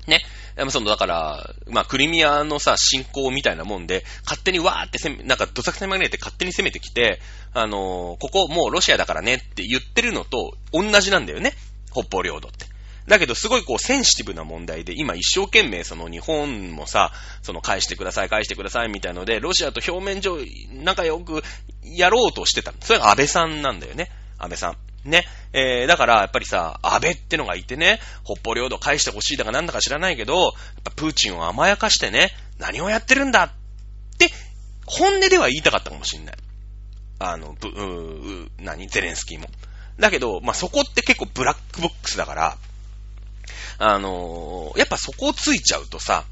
[0.07, 0.21] ね。
[0.69, 7.19] その、だから、まあ、クリミアのさ、侵攻みたいなもんで、勝手にわーって攻め、なんか、どさくさに紛れて勝手に攻めてきて、
[7.53, 11.53] あのー、ここもうロシアだからねって言ってるのと同じなんだよね。
[11.91, 12.65] 北方領土って。
[13.07, 20.37] だけど、すごいこう、センシティブな問題で、今一生懸命その日本もさ、その返してください、返してくださいみたいので、ロシアと表面上
[20.71, 21.43] 仲良く
[21.83, 22.73] やろうとしてた。
[22.79, 24.11] それが安倍さんなんだよね。
[24.37, 24.90] 安倍さん。
[25.03, 25.25] ね。
[25.53, 33.49] えー、だから、やっぱりさ、安倍ってのがいてね、北方領土返してほしいだかなんだか知らないけど、やっぱプーチンを甘やかしてね、何をやってるんだっ
[34.17, 34.29] て、
[34.85, 36.35] 本音では言いたかったかもしんない。
[37.19, 39.47] あの、ぶ、う、う、何ゼレンスキーも。
[39.99, 42.57] だけど、まあ、そこって結構ブラックボックスだから、
[43.77, 46.25] あのー、やっぱそこをついちゃうとさ、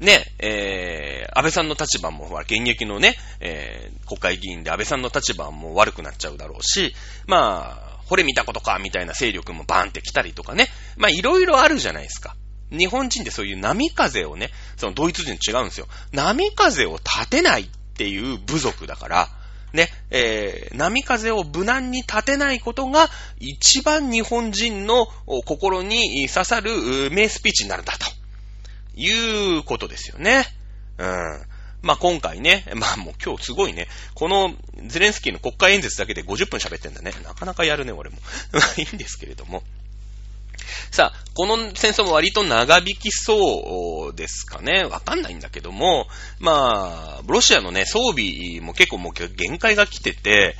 [0.00, 6.94] ね、えー、安倍さんの立場も、ほら、現役のね、えー、国会議員で安倍さんの立場も悪くなっちゃうだろうし、
[7.26, 10.68] まあ、これ見たことか、みたいな勢力もバーンって来たりとかね。
[10.96, 12.36] まあ、いろいろあるじゃないですか。
[12.70, 15.86] 日本人ってそういう波風をね、そのドイツ人違うんですよ。
[16.12, 19.28] 波風を立てないっていう部族だから、
[19.72, 23.08] ね、えー、波風を無難に立てないことが
[23.40, 25.06] 一番日本人の
[25.44, 28.24] 心に刺さる名スピーチになるんだと。
[28.96, 30.46] いうことですよね。
[30.98, 31.42] うん。
[31.84, 34.54] まあ、今回ね、まあ、もう今日すごいね、この
[34.86, 37.12] ゼレンスキーの国会演説だけで50分喋ってんだね。
[37.22, 38.16] なかなかやるね、俺も。
[38.52, 39.62] まあ、いいんですけれども。
[40.90, 44.84] さあ、この戦争も割と長引きそうですかね。
[44.84, 46.06] わかんないんだけども、
[46.38, 50.56] まあ、ロシアのね、装備も結構もう限界が来てて、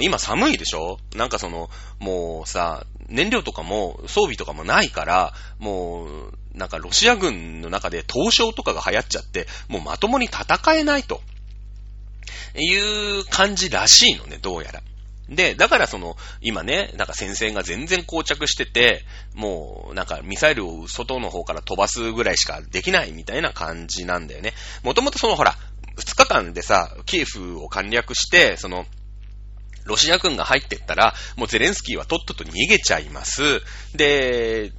[0.00, 0.98] 今寒いでしょ？
[1.14, 11.20] なんかその、もうさ、燃料とかも装備とかもないから、もう、なんかロシア軍の中で凍傷とかが流行っちゃって、もうまともに戦えないと。
[12.54, 14.82] いう感じらしいのね、どうやら。
[15.28, 24.54] で、だからその、今ね、なんか戦線が全然膠着してて、もう、なんかミサイルを外の方から飛ばすぐらいしかできないみたいな感じなんだよね。
[24.82, 25.56] もともとそのほら、
[25.96, 28.86] 2日間でさ、キエフを簡略して、その、
[29.84, 33.60] ロシア軍が入ってったら、もうゼレンスキーはとっとと逃げちゃいます。
[33.94, 34.72] で、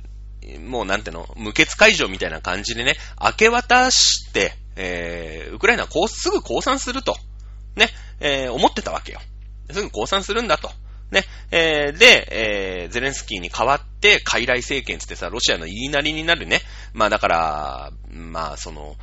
[0.65, 7.15] もうなんての、無血解除みたいな感じでね、明け渡して、えー、ウクライナはこう、すぐ降参すると、
[7.75, 9.19] ね、えー、思ってたわけよ。
[9.71, 10.71] すぐ降参するんだと。
[11.11, 11.23] ね。
[11.51, 12.27] えー、で、
[12.83, 16.61] えー、ゼレンスキーに代わって、傀儡政権つってさ、ロシアの言いなりになるね。
[16.93, 18.95] まあだから、まあその、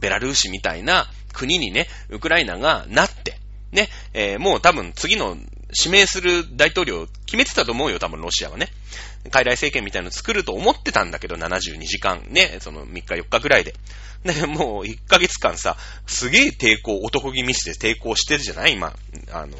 [0.00, 3.38] ベラルーシみたいな国にね、ウクライナがなって、
[3.72, 5.36] ね、えー、もう多分次の
[5.78, 8.68] 指名する大統領決めてたと思うよ、多分ロシアはね。
[9.24, 13.74] 傀儡政権みたいなの作ると思ってたんだけど、72時間ね、その3日4日ぐらいで。
[14.24, 18.72] で、もう1ヶ月間さ、すげえ抵抗、男気ミスで抵抗してるじゃない？
[18.72, 18.94] 今、
[19.32, 19.56] あの、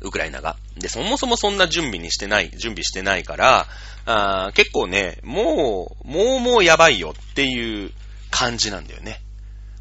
[0.00, 0.56] ウクライナが。
[0.76, 3.66] で、そもそもそんな準備にしてない、準備してないから、
[4.06, 7.92] あ結構ね、もう、もうもうやばいよっていう
[8.30, 9.20] 感じなんだよね。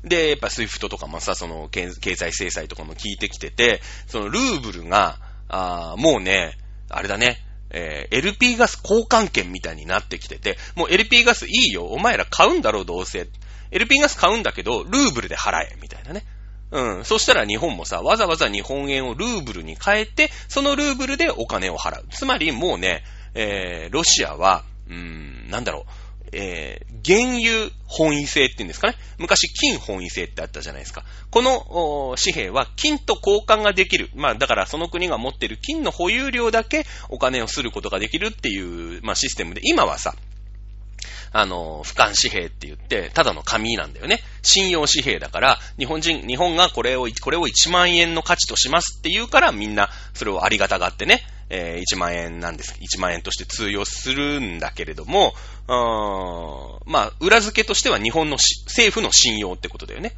[0.04, 6.58] で、やっぱスイフトとかもさ、その経済制裁とかも効いてきてて、そのルーブルが、あもうね、
[6.90, 7.38] あれだね、
[7.70, 13.28] えー、LP ガス交換券みたいになってきてて、もう LP ガスいいよ、お前ら買うんだろう、どうせ。
[13.72, 16.24] LP ガス買うんだけど、ルーブルで払え、みたいなね。
[16.72, 17.06] うん。
[17.06, 22.06] そしたら日本もさ、わざわざ日本円をルーブルに変えて、そのルーブルでお金を払う。
[22.10, 23.04] つまりもうね、
[23.36, 26.03] えー、ロシアは、うーん、なんだろう、
[26.34, 28.96] えー、原油本位制って言うんですかね。
[29.18, 31.04] 昔金本位制ってあったじゃないですか。
[31.30, 34.10] この紙幣は金と交換ができる。
[34.16, 40.16] まあだからその国が持ってる金の保有量だけお金をすることができるっていう、まあシステムで、今はさ、
[41.36, 44.20] あの、俯瞰紙幣って言って、ただの紙なんだよね。
[44.44, 52.76] 信用紙幣だから、日本人、日本がこれを、これを1万円の価値としますって言うから、みんなそれをありがたがってね、えー、1万円なんです。
[52.80, 55.34] 1万円として通用するんだけれども、
[55.68, 60.14] まあ、裏付けとしては日本の政府の信用ってことだよね。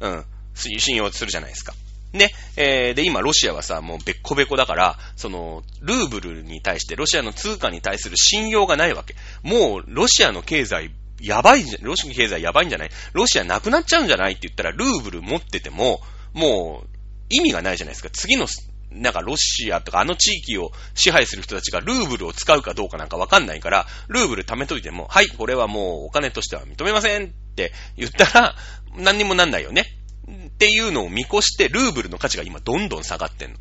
[0.00, 0.24] うん。
[0.54, 1.74] 信用するじゃないですか。
[2.12, 9.14] ね、えー、で、今、ロシアはさ、もうべっこべこだから、その、ルーブルに対して、ロシアの通貨に対する信用がないわけ。
[9.44, 12.90] もう、ロシアの経済、やばいじゃ、ロシアの経済やばいんじゃない？
[13.12, 14.32] ロシアなくなっちゃうんじゃない？
[14.32, 16.00] って言ったら、ルーブル持ってても、
[16.32, 16.88] もう、
[17.28, 18.10] 意味がないじゃないですか。
[18.10, 18.48] 次の
[18.90, 28.54] なんかロシアとかあの地域を支配する人たちがルーブルを使うかどうかなんかわかんないから、ルーブル貯めといても、はい、これはもうお金としては認めませんって言ったら、
[28.96, 29.84] 何にもなんないよね。
[30.28, 33.58] っていうのを見越して、ルーブルの価値が今どんどん下がってんの。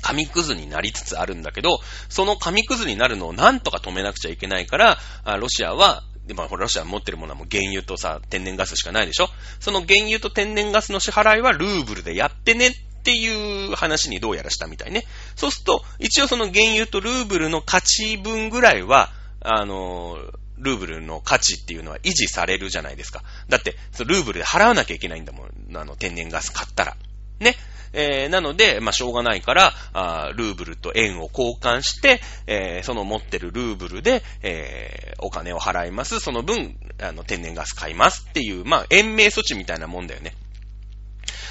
[0.00, 1.78] 紙くずになりつつあるんだけど、
[2.08, 4.98] その紙くずになるのをなんとか止めなくちゃいけないから、
[5.38, 9.28] ロシアは、でも、ロシア持ってるものはもう原油とさ、天然ガスしかないでしょ
[9.60, 12.72] その原油と天然ガスの支払いはルーブルでやってねっ
[13.02, 15.04] っていう話にどうやらしたみたいね。
[15.34, 20.18] そうすると、一応その原油とルーブルの価値分ぐらいは、あの、
[20.58, 23.24] ルーブルの価値っていうのは維持されるじゃないですか。
[23.48, 25.76] だって、そのルーブルで払わなきゃいけないんだもん。
[25.76, 26.96] あの、天然ガス買ったら。
[27.40, 27.56] ね。
[27.92, 36.20] えー、なので、まあ、しょうがないから、あルーブルと円を交換して、えー、その持ってるルーブルで、えー、お金を払います。
[36.20, 40.34] その分、あの、天然ガス買いますっていう、まあ、延命措置みたいなもんだよね。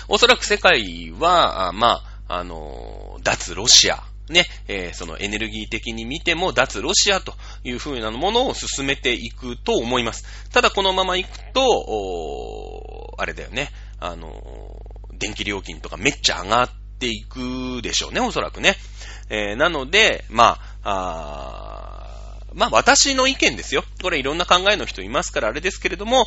[0.08, 10.50] おそらく世界は、まあ、あの、脱ロシア、ね、えー、そのエネルギー的に見ても脱ロシアという風なものを進めていくと思います。
[10.50, 13.70] ただこのまま行くと、あれだよね、
[14.00, 14.32] あの、
[15.14, 16.70] 電気料金とかめっちゃ上がっ
[17.00, 18.76] ていくでしょうね、おそらくね。
[19.30, 21.91] えー、なので、まあ、あ
[22.54, 23.84] まあ私の意見ですよ。
[24.02, 26.26] これいろんな考えの人いますからあれですけれども、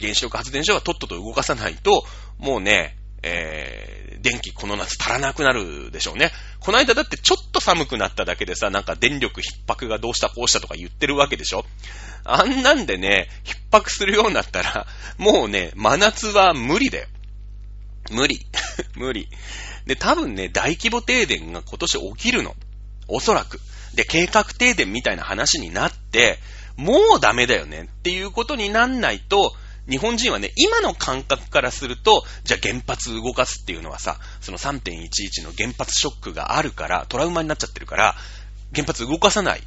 [0.00, 2.04] 原子力発電所はとっとと動かさないと、
[2.38, 6.32] もうね、えー、電気この夏足らなくなるでしょうね。
[6.60, 11.64] この間だってちょっと寒くなっただけでさ、なんか電力逼迫がどうしたこうしたとか言ってるわけでしょ
[12.24, 14.86] あんなんでね、逼迫するようになったら、
[15.18, 17.06] もうね、真夏は無理だよ。
[18.10, 18.46] 無理。
[18.96, 19.28] 無理。
[19.86, 22.56] で、多分ね、大規模停電が今年起きるの。
[23.08, 23.60] おそらく。
[23.94, 26.38] で、計画停電みたいな話になって、
[26.76, 29.54] もうダメだよねっていうことになんないと、
[29.88, 38.14] 日本人はね、今の感覚からすると、じゃあ原発動かすっていうのはさ、その3.11の原発ショックがあるから、トラウマになっちゃってるから、
[38.74, 39.62] 原発動かさない。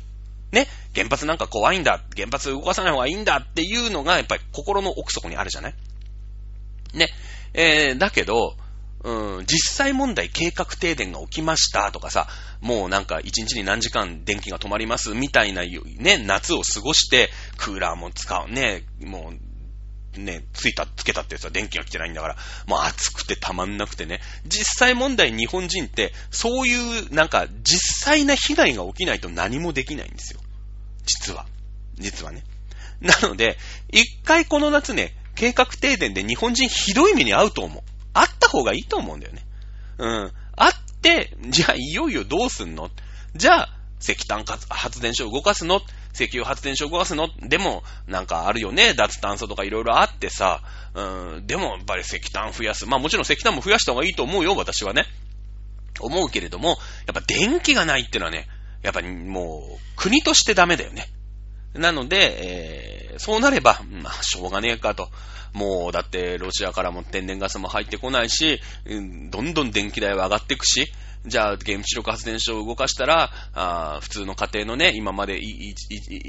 [0.51, 5.73] ね、原発なんか怖いんだ、原発動かさない方がいいんだっていうのが、やっぱり心の奥底にあるじゃない？
[6.93, 7.09] ね？
[7.53, 8.55] えー、だけど、
[9.05, 12.27] うん、実際問題計画停電が起きましたとかさ、
[12.59, 19.31] もうなんか一日に何時間電気が止まりますみたいなね、夏を過ごして、クーラーも使うね、も
[20.17, 22.35] うね、ついた、つけたってやつは電気が来てないんだから、
[22.65, 24.21] もう暑くてたまんなくてね。
[24.47, 30.39] 実際問題日本人って、そういうなんか実際な被害が起きないと何もできないんですよ。
[31.05, 31.45] 実は。
[31.99, 32.43] 実はね。
[33.01, 33.59] なので、
[33.91, 37.94] 一回この夏ね、計画停電で日本人ひどい目に遭うと思う。
[38.15, 39.45] あった方がいいと思うんだよね。
[39.97, 40.31] うん。
[40.55, 42.89] あって、じゃあいよいよどうすんの？
[43.35, 43.69] じゃあ、
[44.01, 45.81] 石炭発電所を動かすの？
[46.13, 47.27] 石油発電所を動かすの？
[47.41, 48.93] でも、なんかあるよね？
[48.93, 50.61] 脱炭素とかいろいろあってさ。
[50.93, 51.45] うん。
[51.45, 52.85] でも、やっぱり石炭増やす。
[52.85, 55.05] まあもちろん石炭も増やした方がいいと思うよ、私はね。
[55.99, 56.77] 思うけれども、やっ
[57.13, 58.47] ぱ電気がないってのはね、
[58.81, 61.07] やっぱりもう、国としてダメだよね。
[61.77, 65.09] なので、えー、そうなれば、まあ、しょうがねえかと。
[65.53, 70.91] もう、だって、ロシアからも天然ガスも入ってこないし、うん、どんどん電気代は上がっていくし、
[71.25, 75.73] じゃあ、原子力発電所を動かしたら、あ普通の家庭のね、今まで 1,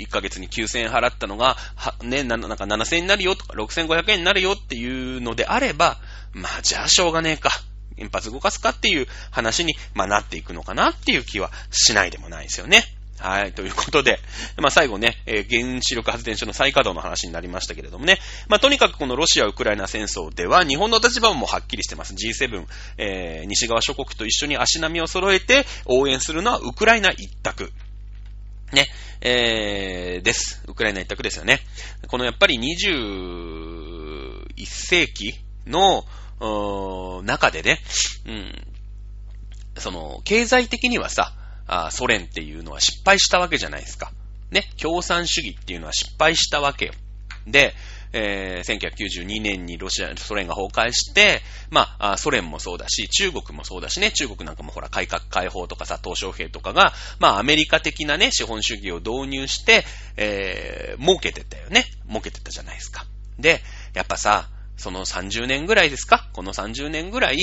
[0.07, 5.99] 1ヶ月に9000円払ったのが、はね、なんか7000円になるよとか、6500円になるよっていうのであれば、
[6.33, 7.51] まあ、じゃあしょうがねえか。
[7.99, 12.85] 原発動かすかっていう話に、まあ、なっていくのかなっていう気はしないでもないですよね。
[13.19, 13.53] はい。
[13.53, 14.19] ということで、
[14.59, 18.19] まあ最後ね、えー、原子力発電所の再稼働の話になりましたけれどもね。
[18.49, 22.15] まあとにかくこのロシア・ウクライナ戦争では日本の立場もはっきりしてます。
[22.15, 22.67] G7、
[22.99, 27.73] えー、西側諸国と一緒に足並みを揃えて応援するのはウクライナ一択。
[28.73, 28.89] ね、
[29.21, 30.63] えー、です。
[30.67, 31.61] ウクライナ一択ですよね。
[32.09, 35.35] このやっぱり21世紀
[35.67, 36.05] の、
[37.23, 37.81] 中でね、
[38.27, 38.53] うん、
[39.79, 41.33] その、経済的にはさ、
[41.67, 44.13] あソ連っていうのは失敗したわけじゃないですか。
[44.51, 44.71] ね。
[44.81, 46.93] 共産主義っていうのは失敗したわけよ。
[47.47, 47.75] で、
[48.13, 59.85] えー、1992年にロシア、ソ連が崩壊して、まあ、ソ連もそうだし、中国もそうだしね、中国なんかもほら、改革開放とかさ、東小平とかが、まあ、アメリカ的なね、資本主義を導入して、
[60.17, 61.85] えー、儲けてたよね。
[62.09, 63.05] 儲けてたじゃないですか。
[63.39, 63.61] で、
[63.93, 66.29] やっぱさ、その30年ぐらいですか？
[66.33, 67.39] この30年ぐらい、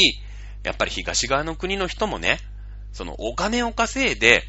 [0.63, 2.39] やっぱり東側の国の人もね、
[2.93, 4.43] そのお金を稼いで、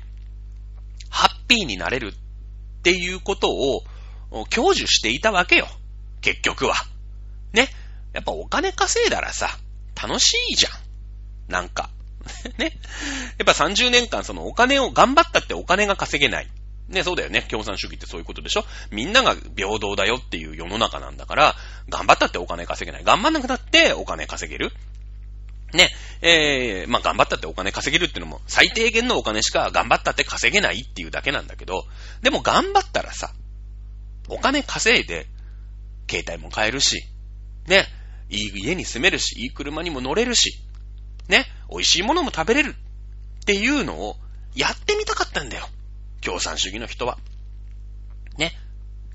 [1.11, 3.83] ハッピーになれるっていうことを、
[4.51, 5.67] 享受していたわけよ。
[6.21, 6.75] 結局は。
[7.53, 7.69] ね。
[8.13, 9.49] やっぱお金稼いだらさ、
[10.01, 10.73] 楽しいじゃん。
[11.53, 11.91] なんか。
[12.59, 12.79] ね。
[13.39, 16.49] やっぱ30年間そのお金を、頑張ったってお金が稼げない。
[16.89, 17.43] ね、そうだよね。
[17.49, 21.55] 共産主義ってそういうことでしょみんなが平等だよっていう世の中なんだから、
[21.89, 23.05] 頑張ったってお金稼げない。
[23.05, 24.73] 頑張んなくなってお金稼げる。
[25.75, 25.91] ね、
[26.23, 31.85] えー、まあ、頑張ったってお金稼げるってのも、最低限のお金しか頑張ったって稼げないっていうだけなんだけど、
[32.23, 33.33] でも頑張ったらさ、
[34.29, 35.27] お金稼いで、
[36.09, 37.05] 携帯も買えるし、
[37.67, 37.87] ね、
[38.31, 40.61] いい家に住めるし、いい車にも乗れるし、
[41.29, 44.17] ね、美味しいものも食べれるっていうのを
[44.55, 45.69] やってみたかったんだよ。
[46.21, 47.19] 共産主義の人は。
[48.39, 48.53] ね、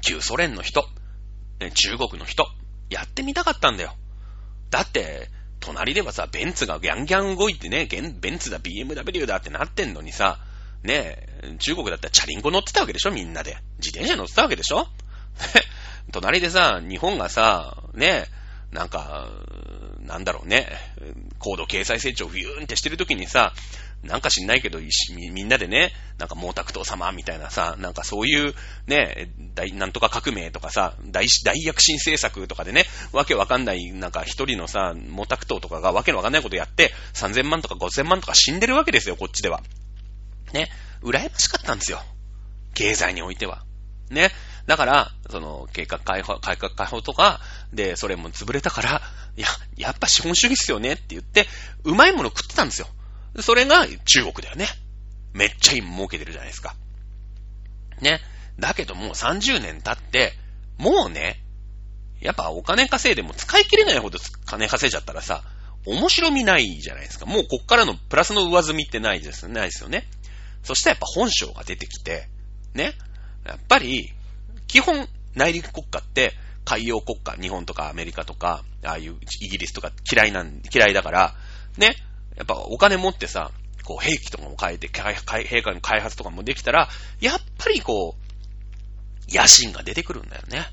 [0.01, 0.87] 旧ソ連の人、
[1.59, 2.47] ね、中国の人、
[2.89, 3.95] やってみたかったんだよ。
[4.69, 5.29] だって、
[5.59, 10.39] 隣ではさ、ベンツがギャンギャン動いてね、ベンツだ、BMW だってなってんのにさ、
[10.83, 11.27] ね
[11.59, 13.57] 中国だったらチャリンコ乗ってたわけでしょみんなで。
[13.79, 14.87] 自転車乗ってたわけでしょ？
[16.11, 18.25] 隣でさ、日本がさ、ね
[18.71, 19.27] なんか、
[20.01, 20.67] なんだろうね、
[21.39, 23.53] 高度経済成長をビューンってしてるときにさ、
[24.03, 24.79] なんか知んないけど、
[25.31, 28.53] みんなでね、なんか毛沢東様みたいなさ、なんかそういう
[28.87, 39.61] ね、大、なんとか革命とかさ、大、大躍進政策とかでね、わけわかんない、なんか一人のさ、毛沢東とかがわけのわかんないことやって、3000万とか5000万とか死んでるわけですよ、こっちでは。
[40.53, 40.71] ね、
[41.01, 42.01] 羨ましかったんですよ。
[42.73, 43.63] 経済においては。
[44.09, 44.31] ね。
[44.65, 47.41] だから、その、計画開放、改革開放とか、
[47.73, 49.01] で、それも潰れたから、
[49.35, 49.47] いや、
[49.77, 51.47] やっぱ資本主義っすよねって言って、
[51.83, 52.87] うまいもの食ってたんですよ。
[53.39, 54.67] それが中国だよね。
[55.33, 56.75] めっちゃ今儲けてるじゃないですか。
[58.01, 58.19] ね。
[58.57, 60.33] だけどもう30年経って、
[60.77, 61.41] もうね、
[62.21, 65.43] やっぱお金稼いでも使い切れないほど金稼いじゃったらさ、
[65.85, 67.25] 面白みないじゃないですか。
[67.25, 70.05] もうこっからのプラスの上積みってないです、ないですよね。
[70.63, 72.27] そしたらやっぱ本性が出てきて、
[72.73, 72.93] ね。
[73.45, 74.13] やっぱり、
[74.67, 76.33] 基本内陸国家って
[76.65, 81.35] 海洋国家、日本とかアメリカとか、ああいうイギリスとか嫌いなん、嫌いだから、
[81.77, 81.95] ね。
[82.39, 83.51] やっぱお金持ってさ、
[83.83, 90.67] こう兵器とかも変えて、兵器の開発とかもできたら、やっぱりこう、野心が出てくるんだよね。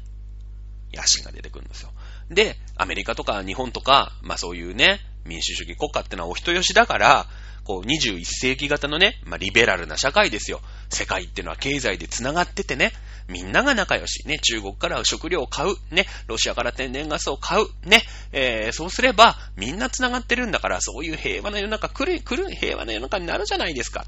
[0.94, 1.90] 野心が出てくるんですよ。
[2.30, 7.26] で、アメリカとか日本とか、まあそういうね、民主主義国家ってのはお人よしだから、
[7.64, 10.60] こう21世紀型のね、まあリベラルな社会ですよ。
[10.88, 12.92] 世界ってのは経済で繋がっててね、
[13.28, 14.26] みんなが仲良し。
[14.26, 15.74] ね、中国から食料を買う。
[15.90, 17.66] ね、ロシアから天然ガスを買う。
[17.88, 18.02] ね、
[18.32, 24.04] えー、そうすれば、みんな繋がってるんだから、そういう平和な世の中来る、来る平和な世の中になるじゃないですか。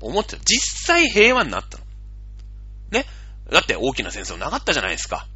[0.00, 0.42] 思ってた。
[0.44, 1.84] 実際平和になったの。
[2.90, 3.06] ね。
[3.50, 5.26] だって大きな戦争なかったじゃないですか。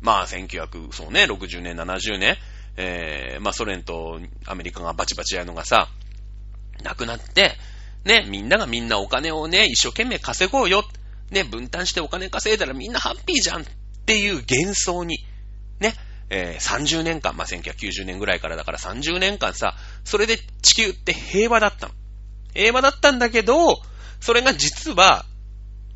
[0.00, 2.36] まあ、1900、そうね、60年、70年、
[2.76, 5.88] えー、まあ、ソ連とアメリカがバチバチやるのがさ、
[6.82, 7.56] なくなって、
[8.04, 10.84] ね、みんながみんなお金をね、一生懸命稼ごうよ。
[11.30, 13.64] ね、分担してお金稼いだらみんなハッピーじゃんっ
[14.06, 15.18] ていう幻想に、
[15.80, 15.94] ね、
[16.30, 19.74] えー、30年間、まあ、1990年ぐらいからだから30年間さ、
[20.04, 21.94] それで地球って平和だったの。
[22.54, 23.76] 平和だったんだけど、
[24.20, 25.24] それが実は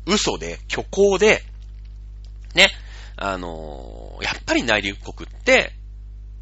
[0.05, 1.43] 嘘で、虚構で、
[2.55, 2.69] ね、
[3.15, 5.73] あのー、やっぱり内陸国って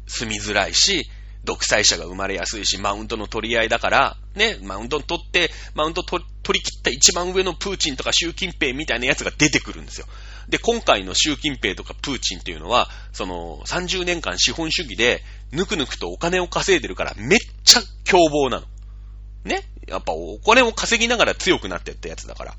[0.06, 1.08] 住みづらいし、
[1.44, 6.22] 独裁者が生まれやすいし、マウントの取り合いだから、ね、マウント取って、マウント取
[6.52, 10.06] り切った一番上のプーチンとか習近平みたいなやつが出てくるんですよ。
[10.48, 18.66] で、今回の習近平とかプーチンっていうのは、その30年間資本主義で、ぬくぬくとお金を稼いでるから、めっちゃ凶暴なの。
[19.44, 22.54] ねやっぱお金を稼ぎながら強くなってったやつだから。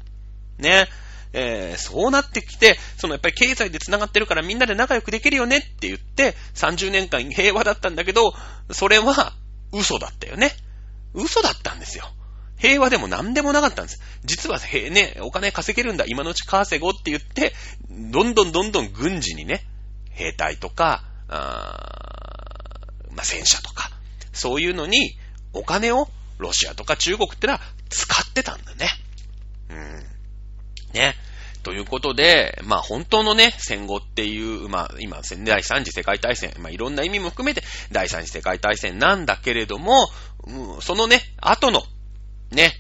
[0.58, 0.88] ね。
[1.34, 8.34] えー、そうなってきて、そのやっぱり経済で繋がってるからみんなで仲良くできるよねって言って、30年間平和だったんだけど、
[8.72, 9.34] それは
[9.72, 10.52] 嘘だったよね。
[11.14, 12.06] 嘘だったんですよ。
[12.58, 14.00] 平和でも何でもなかったんです。
[14.24, 17.54] 実は、ね、お金稼げるんだ、今のうち稼ごうって言って、
[17.90, 19.66] どんどんどんどん軍事にね、
[20.12, 21.94] 兵隊とか、あ
[23.12, 23.90] まあ、戦車とか、
[24.32, 25.18] そういうのに
[25.54, 26.08] お金を
[26.38, 28.90] ロシアとか中国ってのは使ってたんだね。
[29.70, 30.13] うん。
[30.94, 31.16] ね。
[31.64, 40.10] ということで、まあ本当のね、戦後っていう、まあ今、第三次世界大戦、まあいろんな意味も含めて第三次世界大戦なんだけれども、
[40.46, 41.84] うん、そのね、後の、
[42.52, 42.74] ね、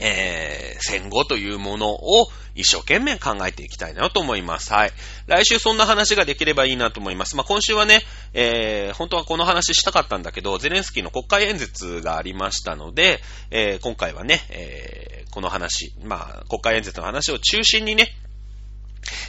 [0.00, 4.72] えー、戦後というものを一生懸命考えていきたいなと思います。
[4.72, 4.92] はい。
[5.26, 7.36] 来週そんな話ができればいいなと思います。
[7.36, 13.20] まあ、今週はね、えー、本当はこの話したかったんだけど、ゼレンスキーの国会演説がありましたので、
[13.50, 18.14] えー、今回はね、え、この話、まあ、国会演説の話を中心にね、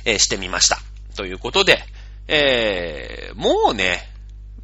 [0.05, 0.79] え、してみました。
[1.15, 1.83] ということで、
[2.27, 4.11] え、もうね、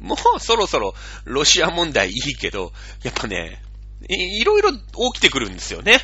[0.00, 0.94] もうそろそろ
[1.24, 2.72] ロシア問題いいけど、
[3.02, 3.62] やっぱね、
[4.08, 4.78] いいろいろ起
[5.14, 5.98] きてくるんですよね。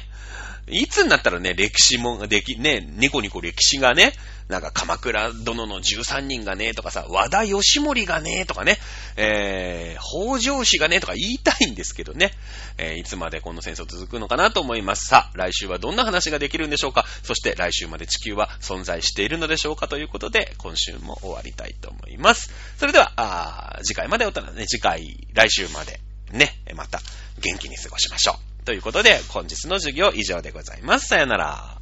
[0.71, 4.13] いつになったらね、歴史もでき、ね、ニコニコ歴史がね、
[4.49, 8.79] なんか鎌倉殿の13人がね、とかさ、和田義盛がね、とかね、
[9.17, 12.33] えー、北条氏がね、とか言いたいんですけどね、
[12.79, 15.07] えー、いつまでこの戦争続くのかなと思います。
[15.07, 22.51] さあ、来週はどんな話ができるんでしょうかそして来週まで地球は存在しているのでしょうかということで、今週も終わりたいと思います。
[22.79, 26.01] それでは、あ次回までおたらね、次回、来週まで、
[26.33, 27.01] ね、また
[27.41, 28.65] 元気に過ごしましょう。
[28.65, 31.09] ということで、本日の授業以上でございます。
[31.09, 31.78] さよなら。